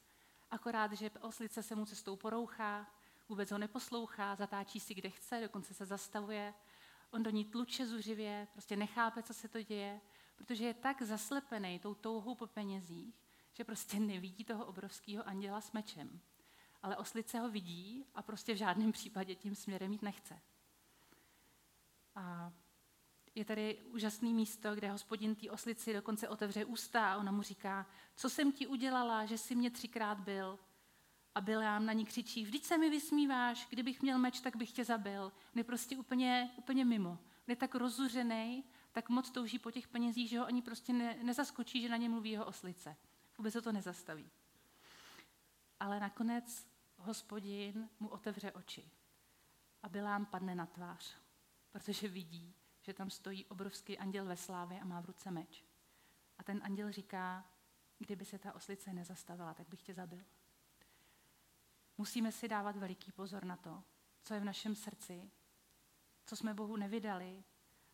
Akorát, 0.52 0.94
že 0.94 1.10
oslice 1.10 1.64
se 1.64 1.76
mu 1.76 1.86
cestou 1.86 2.16
porouchá, 2.16 2.94
vůbec 3.30 3.52
ho 3.52 3.58
neposlouchá, 3.58 4.36
zatáčí 4.36 4.80
si, 4.80 4.94
kde 4.94 5.10
chce, 5.10 5.42
dokonce 5.42 5.74
se 5.74 5.86
zastavuje. 5.86 6.54
On 7.16 7.24
do 7.24 7.30
ní 7.30 7.46
tluče 7.46 7.88
zuřivě, 7.88 8.48
prostě 8.54 8.76
nechápe, 8.76 9.24
co 9.24 9.34
se 9.34 9.48
to 9.48 9.62
děje, 9.62 10.02
protože 10.36 10.66
je 10.66 10.74
tak 10.74 11.02
zaslepený 11.02 11.80
tou 11.80 11.94
touhou 11.94 12.36
po 12.36 12.48
penězích, 12.48 13.16
že 13.54 13.64
prostě 13.64 14.00
nevidí 14.00 14.44
toho 14.44 14.66
obrovského 14.66 15.28
anděla 15.28 15.62
s 15.62 15.72
mečem. 15.72 16.20
Ale 16.82 16.98
oslice 16.98 17.40
ho 17.40 17.50
vidí 17.50 18.06
a 18.16 18.22
prostě 18.22 18.54
v 18.54 18.58
žádném 18.58 18.92
případě 18.92 19.36
tím 19.36 19.56
směrem 19.56 19.92
jít 19.92 20.02
nechce. 20.02 20.42
A 22.16 22.54
je 23.36 23.46
tady 23.46 23.82
úžasné 23.84 24.30
místo, 24.30 24.76
kde 24.76 24.92
hospodin 24.92 25.36
té 25.36 25.52
oslici 25.52 25.94
dokonce 25.94 26.30
otevře 26.30 26.66
ústa 26.66 27.14
a 27.14 27.18
ona 27.18 27.32
mu 27.32 27.42
říká, 27.42 27.86
co 28.16 28.30
jsem 28.30 28.52
ti 28.52 28.68
udělala, 28.68 29.26
že 29.26 29.38
jsi 29.38 29.56
mě 29.56 29.72
třikrát 29.72 30.20
byl. 30.20 30.60
A 31.36 31.42
Bileám 31.42 31.86
na 31.86 31.94
ní 31.94 32.06
křičí, 32.06 32.44
vždyť 32.44 32.66
se 32.66 32.78
mi 32.78 32.90
vysmíváš, 32.90 33.68
kdybych 33.70 34.02
měl 34.02 34.20
meč, 34.20 34.40
tak 34.40 34.56
bych 34.56 34.72
tě 34.72 34.86
zabil. 34.86 35.24
On 35.24 35.56
je 35.56 35.64
prostě 35.64 35.98
úplně, 35.98 36.52
úplně 36.58 36.86
mimo. 36.86 37.10
On 37.10 37.20
je 37.48 37.56
tak 37.56 37.76
rozuřený, 37.76 38.64
tak 38.92 39.10
moc 39.10 39.32
touží 39.32 39.60
po 39.60 39.72
těch 39.72 39.88
penězích, 39.88 40.30
že 40.30 40.40
ho 40.40 40.46
ani 40.46 40.62
prostě 40.62 40.94
ne, 40.94 41.18
nezaskočí, 41.24 41.82
že 41.82 41.90
na 41.90 41.98
ně 41.98 42.10
mluví 42.10 42.32
jeho 42.32 42.46
oslice. 42.46 42.96
Vůbec 43.38 43.54
se 43.54 43.62
to 43.62 43.72
nezastaví. 43.72 44.32
Ale 45.80 46.00
nakonec 46.00 46.68
hospodin 46.98 47.90
mu 48.00 48.08
otevře 48.08 48.52
oči. 48.52 48.92
A 49.84 49.90
Bilám 49.90 50.26
padne 50.26 50.56
na 50.56 50.66
tvář, 50.66 51.16
protože 51.72 52.08
vidí, 52.08 52.56
že 52.82 52.94
tam 52.94 53.10
stojí 53.10 53.46
obrovský 53.46 53.98
anděl 53.98 54.26
ve 54.26 54.38
slávě 54.38 54.80
a 54.80 54.86
má 54.86 55.02
v 55.02 55.06
ruce 55.06 55.32
meč. 55.32 55.66
A 56.38 56.44
ten 56.44 56.62
anděl 56.64 56.92
říká, 56.92 57.46
kdyby 57.98 58.26
se 58.26 58.40
ta 58.40 58.54
oslice 58.56 58.94
nezastavila, 58.94 59.54
tak 59.54 59.70
bych 59.70 59.82
tě 59.82 59.94
zabil. 59.94 60.24
Musíme 61.98 62.32
si 62.32 62.48
dávat 62.48 62.76
veliký 62.76 63.12
pozor 63.12 63.46
na 63.46 63.58
to, 63.58 63.84
co 64.24 64.34
je 64.34 64.40
v 64.40 64.46
našem 64.46 64.76
srdci, 64.76 65.32
co 66.26 66.36
jsme 66.36 66.54
Bohu 66.54 66.78
nevydali, 66.78 67.44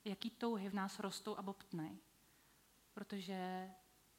jaký 0.06 0.30
touhy 0.30 0.70
v 0.70 0.74
nás 0.74 1.00
rostou 1.00 1.38
a 1.38 1.42
bobtnej. 1.42 2.00
Protože 2.94 3.72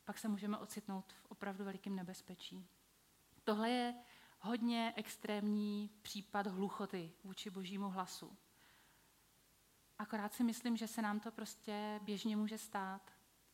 pak 0.05 0.19
se 0.19 0.29
můžeme 0.29 0.59
ocitnout 0.59 1.12
v 1.12 1.27
opravdu 1.27 1.65
velikém 1.65 1.97
nebezpečí. 1.97 2.69
Tohle 3.45 3.71
je 3.71 3.95
hodně 4.41 4.93
extrémní 4.97 5.91
případ 6.03 6.47
hluchoty 6.47 7.12
vůči 7.25 7.51
božímu 7.51 7.89
hlasu. 7.89 8.37
Akorát 9.99 10.35
si 10.35 10.45
myslím, 10.45 10.77
že 10.77 10.89
se 10.89 11.03
nám 11.03 11.21
to 11.21 11.33
prostě 11.33 12.01
běžně 12.03 12.37
může 12.37 12.59
stát 12.59 13.11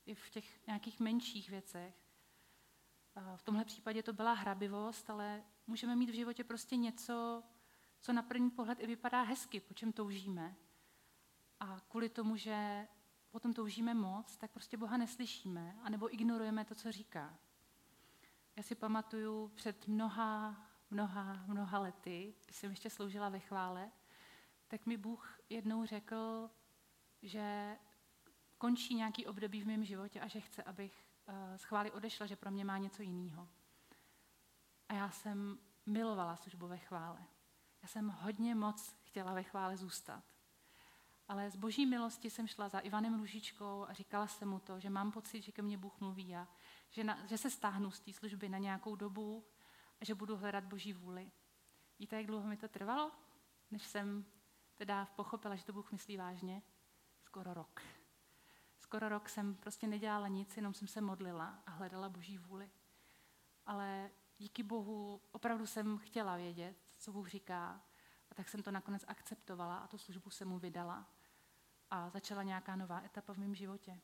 i 0.06 0.14
v 0.14 0.30
těch 0.30 0.66
nějakých 0.66 1.00
menších 1.00 1.50
věcech. 1.50 1.94
V 3.36 3.42
tomhle 3.42 3.64
případě 3.64 4.02
to 4.02 4.12
byla 4.12 4.32
hrabivost, 4.32 5.10
ale 5.10 5.44
můžeme 5.68 5.96
mít 5.96 6.10
v 6.10 6.14
životě 6.14 6.44
prostě 6.44 6.76
něco, 6.76 7.42
co 8.00 8.12
na 8.12 8.22
první 8.22 8.50
pohled 8.50 8.80
i 8.80 8.86
vypadá 8.86 9.22
hezky, 9.22 9.60
po 9.60 9.74
čem 9.74 9.92
toužíme. 9.92 10.56
A 11.60 11.80
kvůli 11.88 12.08
tomu, 12.08 12.36
že 12.36 12.88
potom 13.30 13.52
toužíme 13.52 13.94
moc, 13.94 14.36
tak 14.36 14.50
prostě 14.50 14.76
Boha 14.76 14.96
neslyšíme, 14.96 15.76
anebo 15.82 16.14
ignorujeme 16.14 16.64
to, 16.64 16.74
co 16.74 16.92
říká. 16.92 17.38
Já 18.56 18.62
si 18.62 18.74
pamatuju 18.74 19.48
před 19.48 19.88
mnoha, 19.88 20.66
mnoha, 20.90 21.44
mnoha 21.46 21.78
lety, 21.78 22.34
když 22.44 22.56
jsem 22.56 22.70
ještě 22.70 22.90
sloužila 22.90 23.28
ve 23.28 23.38
chvále, 23.38 23.90
tak 24.68 24.86
mi 24.86 24.96
Bůh 24.96 25.40
jednou 25.48 25.84
řekl, 25.84 26.50
že 27.22 27.78
končí 28.58 28.94
nějaký 28.94 29.26
období 29.26 29.62
v 29.62 29.66
mém 29.66 29.84
životě 29.84 30.20
a 30.20 30.28
že 30.28 30.40
chce, 30.40 30.62
abych 30.62 31.06
z 31.56 31.64
chvály 31.64 31.90
odešla, 31.90 32.26
že 32.26 32.36
pro 32.36 32.50
mě 32.50 32.64
má 32.64 32.78
něco 32.78 33.02
jiného. 33.02 33.48
A 34.88 34.94
já 34.94 35.10
jsem 35.10 35.58
milovala 35.86 36.36
službu 36.36 36.66
ve 36.66 36.78
chvále. 36.78 37.24
Já 37.82 37.88
jsem 37.88 38.08
hodně 38.08 38.54
moc 38.54 38.96
chtěla 39.02 39.34
ve 39.34 39.42
chvále 39.42 39.76
zůstat. 39.76 40.24
Ale 41.28 41.50
z 41.50 41.56
boží 41.56 41.86
milosti 41.86 42.30
jsem 42.30 42.46
šla 42.46 42.68
za 42.68 42.78
Ivanem 42.78 43.14
Lužičkou 43.14 43.86
a 43.88 43.92
říkala 43.92 44.26
jsem 44.26 44.48
mu 44.48 44.60
to, 44.60 44.80
že 44.80 44.90
mám 44.90 45.12
pocit, 45.12 45.42
že 45.42 45.52
ke 45.52 45.62
mně 45.62 45.78
Bůh 45.78 46.00
mluví 46.00 46.36
a 46.36 46.48
že, 46.90 47.04
na, 47.04 47.26
že 47.26 47.38
se 47.38 47.50
stáhnu 47.50 47.90
z 47.90 48.00
té 48.00 48.12
služby 48.12 48.48
na 48.48 48.58
nějakou 48.58 48.96
dobu 48.96 49.46
a 50.00 50.04
že 50.04 50.14
budu 50.14 50.36
hledat 50.36 50.64
boží 50.64 50.92
vůli. 50.92 51.30
Víte, 51.98 52.16
jak 52.16 52.26
dlouho 52.26 52.48
mi 52.48 52.56
to 52.56 52.68
trvalo, 52.68 53.12
než 53.70 53.86
jsem 53.86 54.24
teda 54.76 55.04
pochopila, 55.04 55.56
že 55.56 55.64
to 55.64 55.72
Bůh 55.72 55.92
myslí 55.92 56.16
vážně? 56.16 56.62
Skoro 57.22 57.54
rok. 57.54 57.82
Skoro 58.78 59.08
rok 59.08 59.28
jsem 59.28 59.54
prostě 59.54 59.86
nedělala 59.86 60.28
nic, 60.28 60.56
jenom 60.56 60.74
jsem 60.74 60.88
se 60.88 61.00
modlila 61.00 61.62
a 61.66 61.70
hledala 61.70 62.08
boží 62.08 62.38
vůli. 62.38 62.70
Ale 63.66 64.10
díky 64.38 64.62
Bohu 64.62 65.22
opravdu 65.32 65.66
jsem 65.66 65.98
chtěla 65.98 66.36
vědět, 66.36 66.76
co 66.98 67.12
Bůh 67.12 67.28
říká, 67.28 67.82
a 68.30 68.34
tak 68.34 68.48
jsem 68.48 68.62
to 68.62 68.70
nakonec 68.70 69.04
akceptovala 69.08 69.78
a 69.78 69.86
tu 69.86 69.98
službu 69.98 70.30
se 70.30 70.44
mu 70.44 70.58
vydala. 70.58 71.08
A 71.90 72.10
začala 72.10 72.42
nějaká 72.42 72.76
nová 72.76 73.02
etapa 73.04 73.34
v 73.34 73.38
mém 73.38 73.54
životě. 73.54 74.00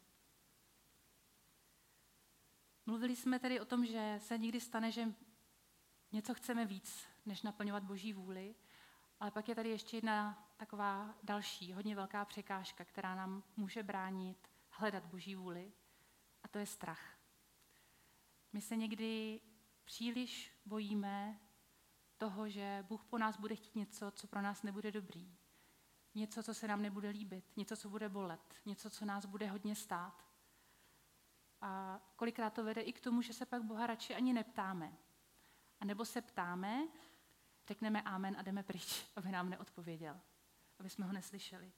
Mluvili 2.86 3.16
jsme 3.16 3.38
tedy 3.38 3.60
o 3.60 3.64
tom, 3.64 3.86
že 3.86 4.18
se 4.22 4.38
někdy 4.38 4.60
stane, 4.60 4.92
že 4.92 5.14
něco 6.12 6.34
chceme 6.34 6.64
víc, 6.64 7.06
než 7.26 7.42
naplňovat 7.42 7.84
boží 7.84 8.12
vůli, 8.12 8.54
ale 9.20 9.30
pak 9.30 9.48
je 9.48 9.54
tady 9.54 9.68
ještě 9.68 9.96
jedna 9.96 10.48
taková 10.56 11.14
další, 11.22 11.72
hodně 11.72 11.96
velká 11.96 12.24
překážka, 12.24 12.84
která 12.84 13.14
nám 13.14 13.42
může 13.56 13.82
bránit 13.82 14.50
hledat 14.68 15.06
boží 15.06 15.34
vůli, 15.34 15.72
a 16.42 16.48
to 16.48 16.58
je 16.58 16.66
strach. 16.66 17.18
My 18.52 18.60
se 18.60 18.76
někdy 18.76 19.40
příliš 19.84 20.52
bojíme 20.64 21.40
toho, 22.18 22.48
že 22.48 22.84
Bůh 22.88 23.04
po 23.04 23.18
nás 23.18 23.36
bude 23.36 23.56
chtít 23.56 23.74
něco, 23.74 24.10
co 24.10 24.26
pro 24.26 24.42
nás 24.42 24.62
nebude 24.62 24.92
dobrý. 24.92 25.36
Něco, 26.14 26.42
co 26.42 26.54
se 26.54 26.68
nám 26.68 26.82
nebude 26.82 27.08
líbit, 27.08 27.56
něco, 27.56 27.76
co 27.76 27.88
bude 27.88 28.08
bolet, 28.08 28.54
něco, 28.64 28.90
co 28.90 29.04
nás 29.04 29.26
bude 29.26 29.46
hodně 29.46 29.74
stát. 29.74 30.24
A 31.60 32.00
kolikrát 32.16 32.50
to 32.50 32.64
vede 32.64 32.80
i 32.80 32.92
k 32.92 33.00
tomu, 33.00 33.22
že 33.22 33.32
se 33.32 33.46
pak 33.46 33.62
Boha 33.62 33.86
radši 33.86 34.14
ani 34.14 34.32
neptáme. 34.32 34.96
A 35.80 35.84
nebo 35.84 36.04
se 36.04 36.22
ptáme, 36.22 36.88
řekneme 37.68 38.02
amen 38.02 38.36
a 38.38 38.42
jdeme 38.42 38.62
pryč, 38.62 39.06
aby 39.16 39.30
nám 39.30 39.50
neodpověděl, 39.50 40.20
aby 40.78 40.90
jsme 40.90 41.06
ho 41.06 41.12
neslyšeli. 41.12 41.72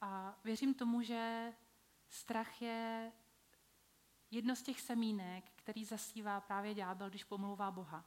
A 0.00 0.38
věřím 0.44 0.74
tomu, 0.74 1.02
že 1.02 1.52
strach 2.08 2.62
je 2.62 3.12
jedno 4.34 4.56
z 4.56 4.62
těch 4.62 4.80
semínek, 4.80 5.44
který 5.56 5.84
zasívá 5.84 6.40
právě 6.40 6.74
ďábel, 6.74 7.10
když 7.10 7.24
pomlouvá 7.24 7.70
Boha. 7.70 8.04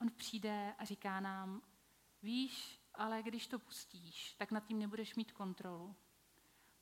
On 0.00 0.10
přijde 0.10 0.74
a 0.78 0.84
říká 0.84 1.20
nám, 1.20 1.62
víš, 2.22 2.80
ale 2.94 3.22
když 3.22 3.46
to 3.46 3.58
pustíš, 3.58 4.34
tak 4.38 4.50
nad 4.50 4.66
tím 4.66 4.78
nebudeš 4.78 5.14
mít 5.14 5.32
kontrolu. 5.32 5.96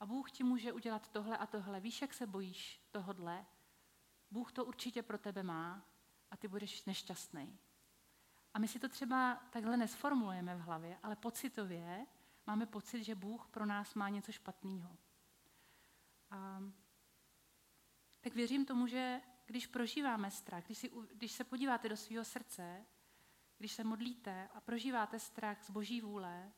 A 0.01 0.07
Bůh 0.07 0.31
ti 0.31 0.45
může 0.45 0.73
udělat 0.73 1.09
tohle 1.09 1.39
a 1.39 1.47
tohle. 1.47 1.81
Víš, 1.81 2.03
jak 2.03 2.15
se 2.15 2.27
bojíš 2.27 2.81
tohodle? 2.91 3.47
Bůh 4.31 4.53
to 4.53 4.65
určitě 4.65 5.03
pro 5.03 5.19
tebe 5.19 5.43
má 5.43 5.83
a 6.31 6.37
ty 6.37 6.49
budeš 6.49 6.85
nešťastný. 6.85 7.59
A 8.55 8.59
my 8.59 8.69
si 8.69 8.79
to 8.79 8.89
třeba 8.89 9.43
takhle 9.51 9.77
nesformulujeme 9.77 10.57
v 10.57 10.61
hlavě, 10.61 10.99
ale 11.03 11.17
pocitově 11.17 12.07
máme 12.47 12.67
pocit, 12.67 13.05
že 13.05 13.15
Bůh 13.15 13.49
pro 13.49 13.67
nás 13.67 13.95
má 13.95 14.09
něco 14.09 14.33
špatného. 14.33 14.97
Tak 18.25 18.35
věřím 18.35 18.67
tomu, 18.67 18.87
že 18.87 19.21
když 19.47 19.67
prožíváme 19.67 20.31
strach, 20.31 20.65
když, 20.65 20.79
si, 20.79 20.91
když 21.13 21.33
se 21.33 21.45
podíváte 21.45 21.89
do 21.89 21.97
svého 21.97 22.25
srdce, 22.25 22.87
když 23.59 23.73
se 23.73 23.85
modlíte 23.85 24.49
a 24.55 24.61
prožíváte 24.61 25.19
strach 25.19 25.65
z 25.65 25.71
boží 25.71 26.01
vůle, 26.01 26.53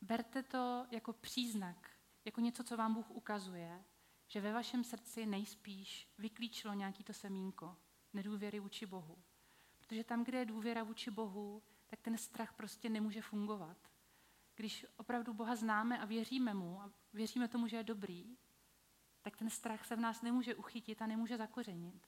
berte 0.00 0.42
to 0.42 0.86
jako 0.90 1.12
příznak, 1.12 1.90
jako 2.24 2.40
něco, 2.40 2.64
co 2.64 2.76
vám 2.76 2.94
Bůh 2.94 3.10
ukazuje, 3.10 3.84
že 4.26 4.40
ve 4.40 4.52
vašem 4.52 4.84
srdci 4.84 5.26
nejspíš 5.26 6.08
vyklíčilo 6.18 6.74
nějaký 6.74 7.04
to 7.04 7.12
semínko 7.12 7.76
nedůvěry 8.12 8.60
vůči 8.60 8.86
Bohu. 8.86 9.22
Protože 9.78 10.04
tam, 10.04 10.24
kde 10.24 10.38
je 10.38 10.44
důvěra 10.44 10.82
vůči 10.82 11.10
Bohu, 11.10 11.62
tak 11.86 12.00
ten 12.00 12.18
strach 12.18 12.52
prostě 12.52 12.88
nemůže 12.88 13.22
fungovat. 13.22 13.78
Když 14.54 14.86
opravdu 14.96 15.34
Boha 15.34 15.56
známe 15.56 15.98
a 15.98 16.04
věříme 16.04 16.54
mu 16.54 16.82
a 16.82 16.92
věříme 17.12 17.48
tomu, 17.48 17.68
že 17.68 17.76
je 17.76 17.84
dobrý, 17.84 18.36
tak 19.22 19.36
ten 19.36 19.50
strach 19.50 19.86
se 19.86 19.96
v 19.96 20.00
nás 20.00 20.22
nemůže 20.22 20.54
uchytit 20.54 21.02
a 21.02 21.06
nemůže 21.06 21.36
zakořenit. 21.36 22.06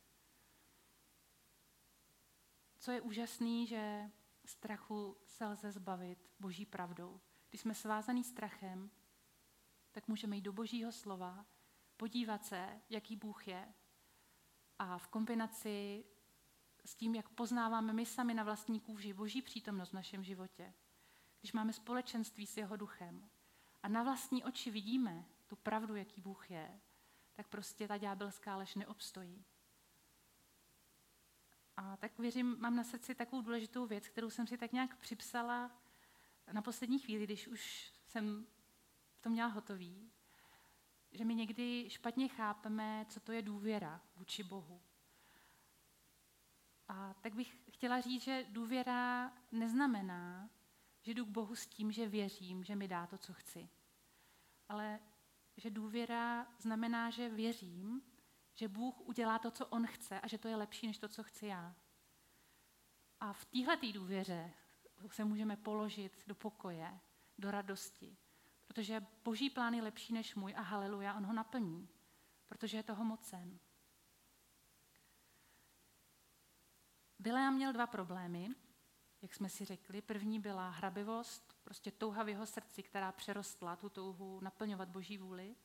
Co 2.78 2.90
je 2.90 3.00
úžasný, 3.00 3.66
že 3.66 4.10
strachu 4.44 5.16
se 5.26 5.46
lze 5.46 5.72
zbavit 5.72 6.30
boží 6.40 6.66
pravdou. 6.66 7.20
Když 7.48 7.60
jsme 7.60 7.74
svázaný 7.74 8.24
strachem, 8.24 8.90
tak 9.92 10.08
můžeme 10.08 10.36
jít 10.36 10.42
do 10.42 10.52
božího 10.52 10.92
slova, 10.92 11.46
podívat 11.96 12.44
se, 12.44 12.80
jaký 12.90 13.16
Bůh 13.16 13.48
je. 13.48 13.74
A 14.78 14.98
v 14.98 15.08
kombinaci 15.08 16.04
s 16.84 16.94
tím, 16.94 17.14
jak 17.14 17.28
poznáváme 17.28 17.92
my 17.92 18.06
sami 18.06 18.34
na 18.34 18.44
vlastní 18.44 18.80
kůži 18.80 19.12
boží 19.12 19.42
přítomnost 19.42 19.90
v 19.90 19.94
našem 19.94 20.24
životě, 20.24 20.74
když 21.40 21.52
máme 21.52 21.72
společenství 21.72 22.46
s 22.46 22.56
jeho 22.56 22.76
duchem 22.76 23.30
a 23.82 23.88
na 23.88 24.02
vlastní 24.02 24.44
oči 24.44 24.70
vidíme 24.70 25.24
tu 25.46 25.56
pravdu, 25.56 25.96
jaký 25.96 26.20
Bůh 26.20 26.50
je, 26.50 26.80
tak 27.34 27.48
prostě 27.48 27.88
ta 27.88 27.96
ďábelská 27.96 28.56
lež 28.56 28.74
neobstojí. 28.74 29.44
A 31.76 31.96
tak 31.96 32.18
věřím, 32.18 32.56
mám 32.60 32.76
na 32.76 32.84
srdci 32.84 33.14
takovou 33.14 33.42
důležitou 33.42 33.86
věc, 33.86 34.08
kterou 34.08 34.30
jsem 34.30 34.46
si 34.46 34.58
tak 34.58 34.72
nějak 34.72 34.96
připsala 34.96 35.70
na 36.52 36.62
poslední 36.62 36.98
chvíli, 36.98 37.24
když 37.24 37.48
už 37.48 37.92
jsem 38.06 38.46
to 39.20 39.30
měla 39.30 39.48
hotový, 39.48 40.10
že 41.12 41.24
my 41.24 41.34
někdy 41.34 41.90
špatně 41.90 42.28
chápeme, 42.28 43.06
co 43.08 43.20
to 43.20 43.32
je 43.32 43.42
důvěra 43.42 44.00
vůči 44.16 44.42
Bohu. 44.42 44.80
A 46.88 47.14
tak 47.14 47.34
bych 47.34 47.58
chtěla 47.70 48.00
říct, 48.00 48.22
že 48.22 48.46
důvěra 48.48 49.32
neznamená, 49.52 50.50
že 51.02 51.14
jdu 51.14 51.24
k 51.24 51.28
Bohu 51.28 51.56
s 51.56 51.66
tím, 51.66 51.92
že 51.92 52.08
věřím, 52.08 52.64
že 52.64 52.76
mi 52.76 52.88
dá 52.88 53.06
to, 53.06 53.18
co 53.18 53.32
chci. 53.32 53.68
Ale 54.68 55.00
že 55.56 55.70
důvěra 55.70 56.46
znamená, 56.58 57.10
že 57.10 57.28
věřím, 57.28 58.02
že 58.54 58.68
Bůh 58.68 59.00
udělá 59.00 59.38
to, 59.38 59.50
co 59.50 59.66
On 59.66 59.86
chce 59.86 60.20
a 60.20 60.26
že 60.26 60.38
to 60.38 60.48
je 60.48 60.56
lepší, 60.56 60.86
než 60.86 60.98
to, 60.98 61.08
co 61.08 61.22
chci 61.22 61.46
já. 61.46 61.74
A 63.20 63.32
v 63.32 63.44
téhle 63.44 63.76
důvěře 63.92 64.54
se 65.10 65.24
můžeme 65.24 65.56
položit 65.56 66.22
do 66.26 66.34
pokoje, 66.34 67.00
do 67.38 67.50
radosti, 67.50 68.16
protože 68.66 69.06
boží 69.24 69.50
plán 69.50 69.74
je 69.74 69.82
lepší 69.82 70.12
než 70.12 70.34
můj 70.34 70.54
a 70.56 70.60
haleluja, 70.60 71.14
on 71.14 71.26
ho 71.26 71.32
naplní, 71.32 71.88
protože 72.46 72.76
je 72.76 72.82
toho 72.82 73.04
mocen. 73.04 73.58
Bileam 77.18 77.54
měl 77.54 77.72
dva 77.72 77.86
problémy, 77.86 78.54
jak 79.22 79.34
jsme 79.34 79.48
si 79.48 79.64
řekli. 79.64 80.02
První 80.02 80.40
byla 80.40 80.70
hrabivost, 80.70 81.53
prostě 81.64 81.90
touha 81.90 82.22
v 82.22 82.28
jeho 82.28 82.46
srdci, 82.46 82.82
která 82.82 83.12
přerostla 83.12 83.76
tu 83.76 83.88
touhu 83.88 84.40
naplňovat 84.40 84.88
boží 84.88 85.18
vůli. 85.18 85.56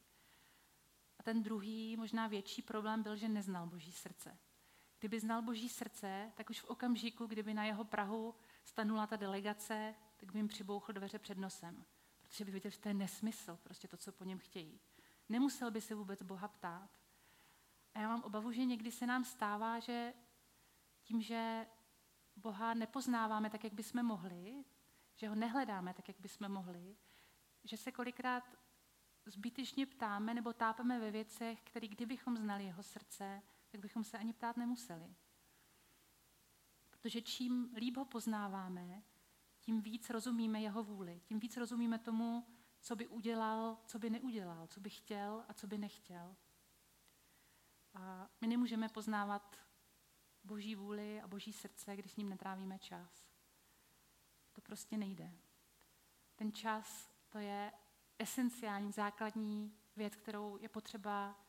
A 1.20 1.24
ten 1.24 1.44
druhý, 1.44 1.98
možná 1.98 2.28
větší 2.28 2.62
problém 2.62 3.04
byl, 3.04 3.16
že 3.16 3.30
neznal 3.30 3.68
boží 3.68 3.92
srdce. 3.92 4.38
Kdyby 5.00 5.20
znal 5.20 5.42
boží 5.42 5.70
srdce, 5.70 6.32
tak 6.36 6.50
už 6.50 6.62
v 6.62 6.66
okamžiku, 6.66 7.28
kdyby 7.28 7.54
na 7.54 7.66
jeho 7.66 7.84
Prahu 7.84 8.36
stanula 8.64 9.08
ta 9.08 9.16
delegace, 9.16 9.96
tak 10.18 10.32
by 10.32 10.40
jim 10.40 10.48
přibouchl 10.48 10.94
dveře 10.94 11.20
před 11.20 11.38
nosem. 11.38 11.86
Protože 12.22 12.46
by 12.46 12.52
viděl, 12.52 12.72
že 12.72 12.80
to 12.80 12.88
je 12.88 12.94
nesmysl, 12.94 13.60
prostě 13.64 13.88
to, 13.88 13.98
co 13.98 14.12
po 14.12 14.24
něm 14.24 14.40
chtějí. 14.40 14.80
Nemusel 15.30 15.72
by 15.72 15.82
se 15.82 15.96
vůbec 15.96 16.22
Boha 16.24 16.48
ptát. 16.48 16.90
A 17.94 18.00
já 18.00 18.08
mám 18.08 18.24
obavu, 18.24 18.52
že 18.52 18.66
někdy 18.66 18.92
se 18.92 19.06
nám 19.06 19.26
stává, 19.26 19.80
že 19.80 20.14
tím, 21.04 21.22
že 21.22 21.66
Boha 22.36 22.74
nepoznáváme 22.74 23.50
tak, 23.50 23.64
jak 23.64 23.74
bychom 23.74 24.04
mohli, 24.04 24.64
že 25.20 25.30
ho 25.30 25.36
nehledáme 25.36 25.94
tak, 25.94 26.08
jak 26.08 26.20
bychom 26.20 26.50
mohli, 26.50 26.98
že 27.64 27.78
se 27.78 27.92
kolikrát 27.92 28.58
zbytečně 29.26 29.86
ptáme 29.86 30.34
nebo 30.34 30.54
tápeme 30.54 31.00
ve 31.00 31.12
věcech, 31.12 31.62
které 31.62 31.88
kdybychom 31.88 32.38
znali 32.38 32.66
jeho 32.66 32.84
srdce, 32.84 33.42
tak 33.70 33.82
bychom 33.82 34.04
se 34.04 34.18
ani 34.18 34.34
ptát 34.34 34.58
nemuseli. 34.58 35.16
Protože 36.90 37.22
čím 37.22 37.74
líp 37.76 37.98
ho 37.98 38.06
poznáváme, 38.06 39.04
tím 39.60 39.82
víc 39.82 40.10
rozumíme 40.10 40.62
jeho 40.62 40.84
vůli, 40.84 41.22
tím 41.26 41.40
víc 41.40 41.58
rozumíme 41.58 42.00
tomu, 42.00 42.48
co 42.82 42.96
by 42.96 43.08
udělal, 43.08 43.78
co 43.86 44.00
by 44.00 44.10
neudělal, 44.10 44.68
co 44.68 44.80
by 44.80 44.90
chtěl 44.90 45.46
a 45.48 45.54
co 45.54 45.68
by 45.68 45.78
nechtěl. 45.78 46.36
A 47.94 48.30
my 48.42 48.48
nemůžeme 48.48 48.90
poznávat 48.90 49.58
boží 50.44 50.76
vůli 50.76 51.22
a 51.22 51.28
boží 51.28 51.54
srdce, 51.54 51.96
když 51.96 52.12
s 52.12 52.16
ním 52.16 52.30
netrávíme 52.30 52.80
čas. 52.80 53.29
Prostě 54.70 54.98
nejde. 54.98 55.32
Ten 56.36 56.52
čas, 56.52 57.12
to 57.30 57.38
je 57.38 57.72
esenciální, 58.20 58.92
základní 58.92 59.74
věc, 59.96 60.16
kterou 60.16 60.58
je 60.58 60.70
potřeba 60.70 61.40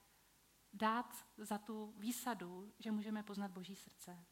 dát 0.72 1.26
za 1.36 1.58
tu 1.58 1.94
výsadu, 1.96 2.72
že 2.78 2.90
můžeme 2.90 3.22
poznat 3.22 3.50
boží 3.50 3.76
srdce. 3.76 4.24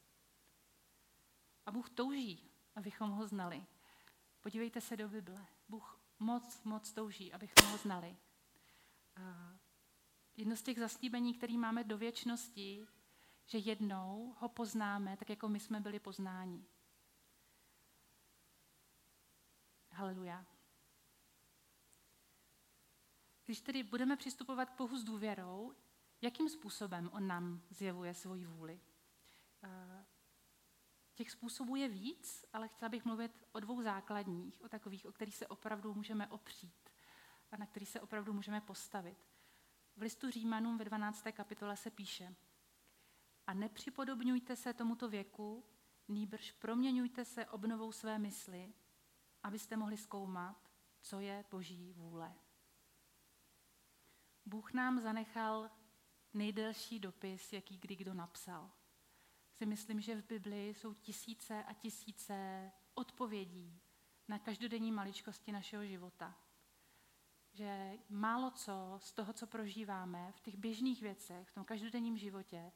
A 1.65 1.71
Bůh 1.71 1.89
touží, 1.89 2.51
abychom 2.75 3.09
ho 3.09 3.27
znali. 3.27 3.65
Podívejte 4.41 4.81
se 4.81 4.97
do 4.97 5.09
Bible. 5.09 5.45
Bůh 5.67 6.01
moc, 6.19 6.63
moc 6.63 6.93
touží, 6.93 7.33
abychom 7.33 7.71
ho 7.71 7.77
znali. 7.77 8.17
A 9.15 9.53
jedno 10.37 10.55
z 10.55 10.61
těch 10.61 10.79
zaslíbení, 10.79 11.33
které 11.33 11.57
máme 11.57 11.83
do 11.83 11.97
věčnosti, 11.97 12.87
že 13.45 13.57
jednou 13.57 14.35
ho 14.39 14.49
poznáme, 14.49 15.17
tak 15.17 15.29
jako 15.29 15.49
my 15.49 15.59
jsme 15.59 15.79
byli 15.79 15.99
poznáni. 15.99 16.65
Haleluja. 19.99 20.45
Když 23.45 23.61
tedy 23.61 23.83
budeme 23.83 24.17
přistupovat 24.17 24.69
k 24.69 24.77
Bohu 24.77 24.97
s 24.97 25.03
důvěrou, 25.03 25.73
jakým 26.21 26.49
způsobem 26.49 27.09
On 27.13 27.27
nám 27.27 27.61
zjevuje 27.69 28.13
svoji 28.13 28.45
vůli? 28.45 28.81
Těch 31.15 31.31
způsobů 31.31 31.75
je 31.75 31.87
víc, 31.89 32.45
ale 32.53 32.67
chtěla 32.67 32.89
bych 32.89 33.05
mluvit 33.05 33.45
o 33.51 33.59
dvou 33.59 33.81
základních, 33.81 34.61
o 34.61 34.69
takových, 34.69 35.05
o 35.05 35.11
kterých 35.11 35.35
se 35.35 35.47
opravdu 35.47 35.93
můžeme 35.93 36.27
opřít 36.27 36.89
a 37.51 37.57
na 37.57 37.65
kterých 37.65 37.89
se 37.89 38.01
opravdu 38.01 38.33
můžeme 38.33 38.61
postavit. 38.61 39.17
V 39.95 40.01
listu 40.01 40.31
Římanům 40.31 40.77
ve 40.77 40.85
12. 40.85 41.23
kapitole 41.31 41.77
se 41.77 41.91
píše 41.91 42.35
A 43.47 43.53
nepřipodobňujte 43.53 44.55
se 44.55 44.73
tomuto 44.73 45.09
věku, 45.09 45.65
nýbrž 46.07 46.51
proměňujte 46.51 47.25
se 47.25 47.45
obnovou 47.45 47.91
své 47.91 48.19
mysli, 48.19 48.73
abyste 49.43 49.77
mohli 49.77 49.97
zkoumat, 49.97 50.71
co 51.01 51.19
je 51.19 51.45
Boží 51.51 51.93
vůle. 51.93 52.35
Bůh 54.45 54.73
nám 54.73 54.99
zanechal 54.99 55.71
nejdelší 56.33 56.99
dopis, 56.99 57.53
jaký 57.53 57.77
kdy 57.77 57.95
kdo 57.95 58.13
napsal. 58.13 58.71
Si 59.53 59.65
myslím, 59.65 60.01
že 60.01 60.15
v 60.15 60.25
Biblii 60.25 60.73
jsou 60.73 60.93
tisíce 60.93 61.63
a 61.63 61.73
tisíce 61.73 62.71
odpovědí 62.93 63.81
na 64.27 64.39
každodenní 64.39 64.91
maličkosti 64.91 65.51
našeho 65.51 65.85
života. 65.85 66.37
Že 67.53 67.97
málo 68.09 68.51
co 68.51 68.99
z 69.01 69.11
toho, 69.11 69.33
co 69.33 69.47
prožíváme 69.47 70.31
v 70.31 70.39
těch 70.39 70.55
běžných 70.55 71.01
věcech, 71.01 71.49
v 71.49 71.53
tom 71.53 71.65
každodenním 71.65 72.17
životě, 72.17 72.71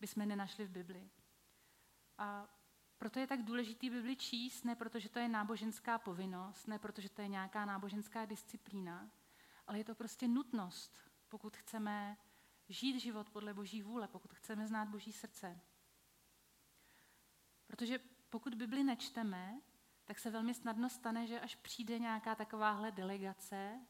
bychom 0.00 0.28
nenašli 0.28 0.64
v 0.64 0.70
Bibli. 0.70 1.10
A 2.18 2.48
proto 2.98 3.18
je 3.18 3.26
tak 3.26 3.42
důležitý 3.42 3.90
Bibli 3.90 4.16
číst, 4.16 4.64
ne 4.64 4.76
protože 4.76 5.08
to 5.08 5.18
je 5.18 5.28
náboženská 5.28 5.98
povinnost, 5.98 6.66
ne 6.66 6.78
protože 6.78 7.08
to 7.08 7.22
je 7.22 7.28
nějaká 7.28 7.64
náboženská 7.64 8.24
disciplína, 8.24 9.10
ale 9.66 9.78
je 9.78 9.84
to 9.84 9.94
prostě 9.94 10.28
nutnost, 10.28 10.96
pokud 11.28 11.56
chceme 11.56 12.16
žít 12.68 13.00
život 13.00 13.30
podle 13.30 13.54
Boží 13.54 13.82
vůle, 13.82 14.08
pokud 14.08 14.34
chceme 14.34 14.66
znát 14.66 14.88
Boží 14.88 15.12
srdce. 15.12 15.60
Protože 17.66 17.98
pokud 18.30 18.54
Bibli 18.54 18.84
nečteme, 18.84 19.60
tak 20.04 20.18
se 20.18 20.30
velmi 20.30 20.54
snadno 20.54 20.88
stane, 20.88 21.26
že 21.26 21.40
až 21.40 21.54
přijde 21.54 21.98
nějaká 21.98 22.34
takováhle 22.34 22.92
delegace 22.92 23.80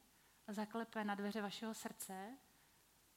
a 0.46 0.52
zaklepe 0.52 1.04
na 1.04 1.14
dveře 1.14 1.42
vašeho 1.42 1.74
srdce, 1.74 2.36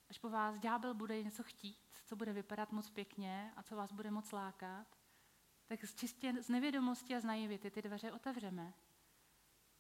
až 0.10 0.20
po 0.20 0.30
vás 0.30 0.60
ďábel 0.60 0.94
bude 0.94 1.24
něco 1.24 1.44
chtít, 1.44 2.02
co 2.06 2.16
bude 2.16 2.34
vypadat 2.34 2.72
moc 2.72 2.90
pěkně 2.90 3.54
a 3.56 3.64
co 3.64 3.76
vás 3.76 3.92
bude 3.92 4.12
moc 4.12 4.32
lákat, 4.32 4.99
tak 5.70 5.96
čistě 5.96 6.34
z 6.44 6.50
nevědomosti 6.50 7.16
a 7.16 7.20
z 7.20 7.24
naivity 7.24 7.72
ty 7.72 7.82
dveře 7.82 8.12
otevřeme. 8.12 8.74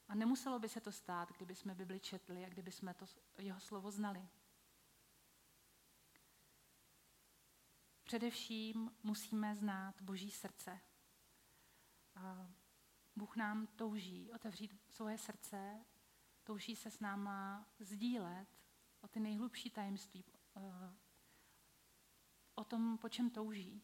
A 0.07 0.15
nemuselo 0.15 0.59
by 0.59 0.69
se 0.69 0.81
to 0.81 0.91
stát, 0.91 1.31
kdyby 1.31 1.55
jsme 1.55 1.75
Bibli 1.75 1.99
četli 1.99 2.45
a 2.45 2.49
kdyby 2.49 2.71
jsme 2.71 2.93
to 2.93 3.05
jeho 3.37 3.59
slovo 3.59 3.91
znali. 3.91 4.27
Především 8.03 8.91
musíme 9.03 9.55
znát 9.55 10.01
Boží 10.01 10.31
srdce. 10.31 10.79
A 12.15 12.51
Bůh 13.15 13.35
nám 13.35 13.67
touží 13.67 14.31
otevřít 14.31 14.81
svoje 14.89 15.17
srdce, 15.17 15.85
touží 16.43 16.75
se 16.75 16.91
s 16.91 16.99
náma 16.99 17.67
sdílet 17.79 18.47
o 19.01 19.07
ty 19.07 19.19
nejhlubší 19.19 19.69
tajemství, 19.69 20.25
eh, 20.55 20.93
o 22.55 22.63
tom, 22.63 22.97
po 22.97 23.09
čem 23.09 23.29
touží. 23.29 23.83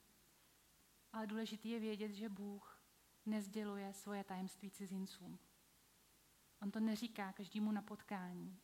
Ale 1.15 1.27
důležité 1.27 1.67
je 1.67 1.79
vědět, 1.79 2.11
že 2.11 2.29
Bůh 2.29 2.81
nezděluje 3.25 3.93
svoje 3.93 4.23
tajemství 4.23 4.71
cizincům. 4.71 5.39
On 6.61 6.71
to 6.71 6.79
neříká 6.79 7.33
každému 7.33 7.71
na 7.71 7.81
potkání. 7.81 8.59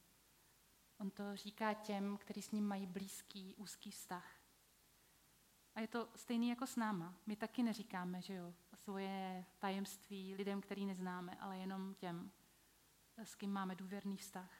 On 1.00 1.12
to 1.12 1.36
říká 1.36 1.74
těm, 1.74 2.18
kteří 2.18 2.42
s 2.42 2.52
ním 2.52 2.68
mají 2.68 2.88
blízký, 2.88 3.56
úzký 3.56 3.92
vztah. 3.92 4.42
A 5.76 5.80
je 5.80 5.88
to 5.88 6.10
stejný 6.16 6.50
jako 6.50 6.68
s 6.68 6.76
náma. 6.76 7.16
My 7.26 7.36
taky 7.36 7.64
neříkáme, 7.64 8.22
že 8.22 8.34
jo, 8.34 8.54
svoje 8.76 9.46
tajemství 9.60 10.36
lidem, 10.36 10.62
který 10.62 10.86
neznáme, 10.86 11.36
ale 11.36 11.58
jenom 11.58 11.94
těm, 11.96 12.32
s 13.18 13.36
kým 13.36 13.52
máme 13.52 13.76
důvěrný 13.76 14.18
vztah. 14.18 14.52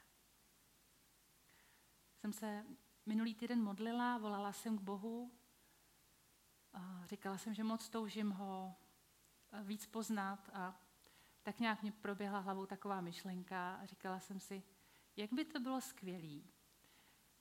Jsem 2.20 2.34
se 2.34 2.66
minulý 3.06 3.36
týden 3.36 3.64
modlila, 3.64 4.18
volala 4.18 4.54
jsem 4.54 4.78
k 4.78 4.82
Bohu, 4.82 5.32
říkala 7.06 7.38
jsem, 7.38 7.54
že 7.54 7.64
moc 7.64 7.90
toužím 7.90 8.32
ho 8.32 8.76
víc 9.64 9.88
poznat 9.88 10.50
a 10.54 10.80
tak 11.44 11.60
nějak 11.60 11.82
mě 11.82 11.92
proběhla 11.92 12.40
hlavou 12.40 12.66
taková 12.66 13.02
myšlenka 13.02 13.76
a 13.76 13.86
říkala 13.86 14.20
jsem 14.20 14.40
si, 14.40 14.64
jak 15.16 15.34
by 15.34 15.46
to 15.46 15.60
bylo 15.60 15.82
skvělé, 15.82 16.42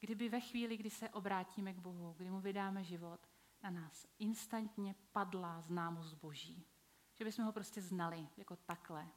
kdyby 0.00 0.28
ve 0.28 0.40
chvíli, 0.40 0.76
kdy 0.76 0.90
se 0.90 1.10
obrátíme 1.10 1.74
k 1.74 1.78
Bohu, 1.78 2.14
kdy 2.18 2.30
mu 2.30 2.40
vydáme 2.40 2.84
život, 2.84 3.26
na 3.62 3.70
nás 3.70 4.06
instantně 4.18 4.94
padla 5.12 5.60
známost 5.60 6.14
Boží. 6.14 6.66
Že 7.14 7.24
bychom 7.24 7.44
ho 7.44 7.52
prostě 7.52 7.82
znali 7.82 8.28
jako 8.36 8.56
takhle. 8.56 9.08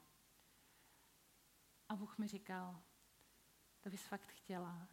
A 1.89 1.95
Bůh 1.95 2.17
mi 2.17 2.28
říkal, 2.28 2.82
to 3.82 3.89
bys 3.89 4.08
fakt 4.08 4.32
chtěla, 4.32 4.88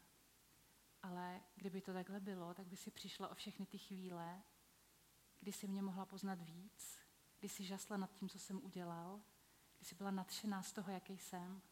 ale 1.02 1.40
kdyby 1.54 1.80
to 1.80 1.92
takhle 1.92 2.20
bylo, 2.20 2.54
tak 2.54 2.66
by 2.66 2.76
si 2.76 2.90
přišla 2.90 3.28
o 3.28 3.34
všechny 3.34 3.66
ty 3.66 3.78
chvíle, 3.78 4.42
kdy 5.40 5.52
si 5.52 5.68
mě 5.68 5.82
mohla 5.82 6.06
poznat 6.06 6.42
víc, 6.42 6.98
kdy 7.38 7.48
si 7.48 7.64
žasla 7.64 7.96
nad 7.96 8.12
tím, 8.12 8.28
co 8.28 8.38
jsem 8.38 8.64
udělal, 8.64 9.20
kdy 9.78 9.86
si 9.86 9.94
byla 9.94 10.10
nadšená 10.10 10.62
z 10.62 10.72
toho, 10.72 10.92
jaký 10.92 11.18
jsem. 11.18 11.62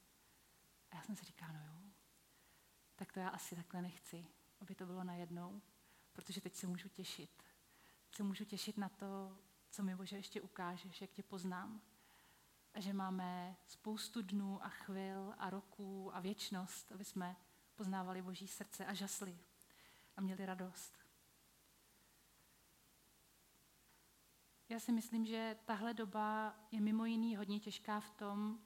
A 0.91 0.97
já 0.97 1.03
jsem 1.03 1.17
si 1.17 1.25
říkala, 1.25 1.53
no 1.53 1.61
jo, 1.61 1.91
tak 2.97 3.13
to 3.13 3.21
já 3.21 3.29
asi 3.29 3.57
takhle 3.57 3.83
nechci, 3.83 4.27
aby 4.61 4.75
to 4.75 4.87
bylo 4.87 5.05
najednou, 5.05 5.63
protože 6.13 6.41
teď 6.41 6.55
se 6.55 6.67
můžu 6.67 6.89
těšit 6.89 7.49
se 8.19 8.23
můžu 8.23 8.45
těšit 8.45 8.77
na 8.77 8.89
to, 8.89 9.39
co 9.71 9.83
mi 9.83 9.97
Bože 9.97 10.17
ještě 10.17 10.41
ukážeš, 10.41 11.01
jak 11.01 11.11
tě 11.11 11.23
poznám. 11.23 11.81
A 12.75 12.81
že 12.81 12.93
máme 12.93 13.57
spoustu 13.67 14.23
dnů 14.23 14.65
a 14.65 14.69
chvil 14.69 15.35
a 15.39 15.51
roků 15.51 16.17
a 16.17 16.21
věčnost, 16.21 16.93
aby 16.93 17.05
jsme 17.05 17.37
poznávali 17.75 18.23
Boží 18.23 18.49
srdce 18.49 18.87
a 18.87 18.95
žasli 18.95 19.39
a 20.17 20.21
měli 20.21 20.47
radost. 20.47 20.98
Já 24.69 24.81
si 24.81 24.93
myslím, 24.93 25.27
že 25.27 25.57
tahle 25.65 25.95
doba 25.95 26.57
je 26.71 26.81
mimo 26.81 27.05
jiný 27.05 27.37
hodně 27.37 27.61
těžká 27.61 28.01
v 28.01 28.11
tom, 28.11 28.61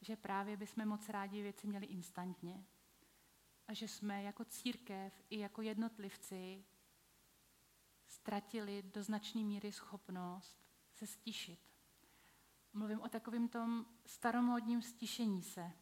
že 0.00 0.16
právě 0.16 0.56
bychom 0.56 0.86
moc 0.86 1.08
rádi 1.08 1.42
věci 1.42 1.66
měli 1.66 1.86
instantně. 1.86 2.66
A 3.66 3.74
že 3.74 3.88
jsme 3.88 4.22
jako 4.22 4.44
církev 4.44 5.22
i 5.30 5.38
jako 5.38 5.62
jednotlivci 5.62 6.64
ztratili 8.06 8.82
do 8.82 9.02
značné 9.02 9.42
míry 9.42 9.72
schopnost 9.72 10.58
se 10.92 11.06
stišit. 11.06 11.60
Mluvím 12.72 13.00
o 13.00 13.08
takovém 13.08 13.48
tom 13.48 13.86
staromódním 14.06 14.82
stišení 14.82 15.42
se. 15.42 15.72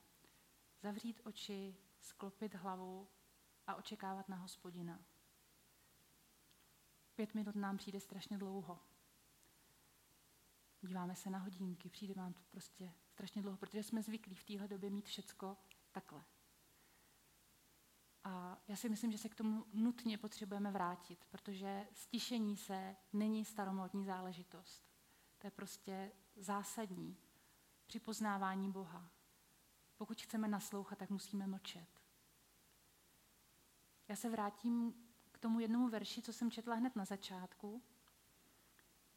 Zavřít 0.81 1.21
oči, 1.25 1.77
sklopit 2.01 2.55
hlavu 2.55 3.09
a 3.67 3.75
očekávat 3.75 4.29
na 4.29 4.37
hospodina. 4.37 5.05
Pět 7.15 7.35
minut 7.35 7.55
nám 7.55 7.77
přijde 7.77 8.01
strašně 8.01 8.39
dlouho. 8.39 8.92
Díváme 10.83 11.17
se 11.17 11.31
na 11.31 11.39
hodinky, 11.39 11.91
přijde 11.91 12.15
vám 12.15 12.33
to 12.33 12.41
prostě 12.51 12.95
strašně 13.07 13.43
dlouho, 13.43 13.57
protože 13.57 13.83
jsme 13.83 14.03
zvyklí 14.03 14.35
v 14.35 14.45
téhle 14.45 14.69
době 14.69 14.91
mít 14.91 15.07
všecko 15.07 15.57
takhle. 15.93 16.25
A 18.25 18.59
já 18.69 18.77
si 18.77 18.89
myslím, 18.89 19.13
že 19.13 19.19
se 19.19 19.29
k 19.29 19.35
tomu 19.35 19.67
nutně 19.73 20.19
potřebujeme 20.19 20.71
vrátit, 20.71 21.25
protože 21.25 21.89
stišení 21.93 22.57
se 22.57 22.97
není 23.13 23.45
staromodní 23.45 24.05
záležitost. 24.05 24.85
To 25.39 25.47
je 25.47 25.51
prostě 25.51 26.13
zásadní 26.37 27.17
při 27.87 28.01
poznávání 28.01 28.73
Boha. 28.73 29.11
Pokud 29.97 30.23
chceme 30.23 30.49
naslouchat, 30.49 30.99
tak 30.99 31.11
musíme 31.11 31.47
mlčet. 31.47 31.89
Já 34.09 34.17
se 34.17 34.31
vrátím 34.31 34.95
k 35.33 35.39
tomu 35.39 35.61
jednomu 35.61 35.89
verši, 35.89 36.23
co 36.23 36.33
jsem 36.33 36.51
četla 36.51 36.75
hned 36.75 36.97
na 36.97 37.05
začátku. 37.05 37.83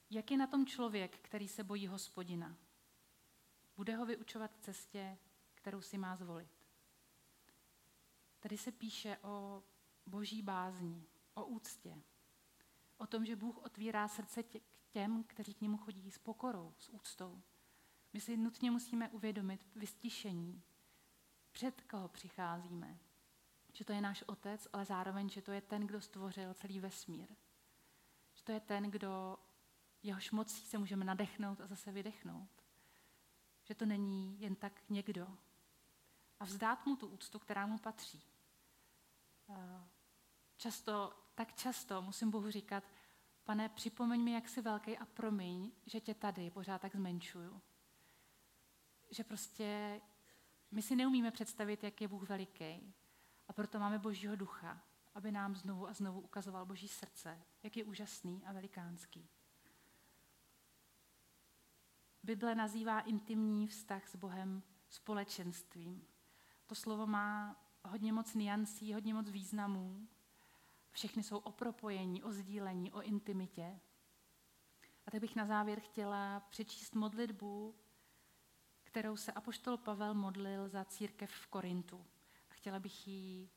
Jak 0.09 0.31
je 0.31 0.37
na 0.37 0.47
tom 0.47 0.65
člověk, 0.65 1.19
který 1.19 1.47
se 1.47 1.63
bojí 1.63 1.87
hospodina? 1.87 2.57
Bude 3.75 3.95
ho 3.95 4.05
vyučovat 4.05 4.51
cestě, 4.61 5.17
kterou 5.53 5.81
si 5.81 5.97
má 5.97 6.15
zvolit. 6.15 6.65
Tady 8.39 8.57
se 8.57 8.71
píše 8.71 9.17
o 9.21 9.63
boží 10.05 10.41
bázni, 10.41 11.07
o 11.33 11.45
úctě, 11.45 12.01
o 12.97 13.07
tom, 13.07 13.25
že 13.25 13.35
Bůh 13.35 13.57
otvírá 13.57 14.07
srdce 14.07 14.43
těm, 14.89 15.23
kteří 15.23 15.53
k 15.53 15.61
němu 15.61 15.77
chodí 15.77 16.11
s 16.11 16.17
pokorou, 16.17 16.73
s 16.77 16.89
úctou. 16.89 17.41
My 18.13 18.21
si 18.21 18.37
nutně 18.37 18.71
musíme 18.71 19.09
uvědomit 19.09 19.61
vystišení, 19.75 20.63
před 21.51 21.81
koho 21.81 22.07
přicházíme. 22.07 22.99
Že 23.73 23.85
to 23.85 23.93
je 23.93 24.01
náš 24.01 24.23
otec, 24.27 24.67
ale 24.73 24.85
zároveň, 24.85 25.29
že 25.29 25.41
to 25.41 25.51
je 25.51 25.61
ten, 25.61 25.87
kdo 25.87 26.01
stvořil 26.01 26.53
celý 26.53 26.79
vesmír. 26.79 27.29
Že 28.33 28.43
to 28.43 28.51
je 28.51 28.59
ten, 28.59 28.91
kdo 28.91 29.37
jehož 30.05 30.31
mocí 30.31 30.65
se 30.65 30.77
můžeme 30.77 31.05
nadechnout 31.05 31.61
a 31.61 31.67
zase 31.67 31.91
vydechnout. 31.91 32.49
Že 33.63 33.75
to 33.75 33.85
není 33.85 34.41
jen 34.41 34.55
tak 34.55 34.81
někdo. 34.89 35.27
A 36.39 36.45
vzdát 36.45 36.85
mu 36.85 36.95
tu 36.95 37.07
úctu, 37.07 37.39
která 37.39 37.65
mu 37.65 37.77
patří. 37.77 38.23
Často, 40.57 41.13
tak 41.35 41.53
často 41.53 42.01
musím 42.01 42.31
Bohu 42.31 42.51
říkat, 42.51 42.83
pane, 43.43 43.69
připomeň 43.69 44.21
mi, 44.21 44.31
jak 44.31 44.49
jsi 44.49 44.61
velký 44.61 44.97
a 44.97 45.05
promiň, 45.05 45.71
že 45.85 46.01
tě 46.01 46.13
tady 46.13 46.51
pořád 46.51 46.81
tak 46.81 46.95
zmenšuju. 46.95 47.61
Že 49.11 49.23
prostě 49.23 50.01
my 50.71 50.81
si 50.81 50.95
neumíme 50.95 51.31
představit, 51.31 51.83
jak 51.83 52.01
je 52.01 52.07
Bůh 52.07 52.29
veliký. 52.29 52.93
A 53.47 53.53
proto 53.53 53.79
máme 53.79 53.99
Božího 53.99 54.35
ducha, 54.35 54.81
aby 55.15 55.31
nám 55.31 55.55
znovu 55.55 55.87
a 55.87 55.93
znovu 55.93 56.21
ukazoval 56.21 56.65
Boží 56.65 56.87
srdce, 56.87 57.41
jak 57.63 57.77
je 57.77 57.83
úžasný 57.83 58.45
a 58.45 58.53
velikánský. 58.53 59.29
Bible 62.25 62.55
nazývá 62.55 62.99
intimní 62.99 63.67
vztah 63.67 64.07
s 64.07 64.15
Bohem 64.15 64.63
společenstvím. 64.89 66.07
To 66.65 66.75
slovo 66.75 67.07
má 67.07 67.55
hodně 67.83 68.13
moc 68.13 68.33
niancí, 68.33 68.93
hodně 68.93 69.13
moc 69.13 69.29
významů. 69.29 70.07
Všechny 70.91 71.23
jsou 71.23 71.37
o 71.37 71.51
propojení, 71.51 72.23
o 72.23 72.31
sdílení, 72.31 72.91
o 72.91 73.01
intimitě. 73.01 73.79
A 75.07 75.11
tak 75.11 75.21
bych 75.21 75.35
na 75.35 75.45
závěr 75.45 75.79
chtěla 75.79 76.39
přečíst 76.39 76.95
modlitbu, 76.95 77.75
kterou 78.83 79.17
se 79.17 79.31
apoštol 79.31 79.77
Pavel 79.77 80.13
modlil 80.13 80.69
za 80.69 80.85
církev 80.85 81.31
v 81.31 81.47
Korintu. 81.47 82.05
A 82.49 82.53
chtěla 82.53 82.79
bych 82.79 83.07
jí 83.07 83.49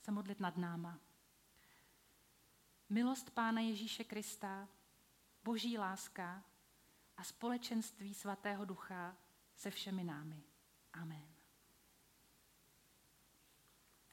se 0.00 0.10
modlit 0.10 0.40
nad 0.40 0.56
náma. 0.56 0.98
Milost 2.88 3.30
Pána 3.30 3.60
Ježíše 3.60 4.04
Krista, 4.04 4.68
boží 5.44 5.78
láska 5.78 6.44
a 7.18 7.24
společenství 7.24 8.14
svatého 8.14 8.64
ducha 8.64 9.16
se 9.56 9.70
všemi 9.70 10.04
námi. 10.04 10.42
Amen. 10.92 11.37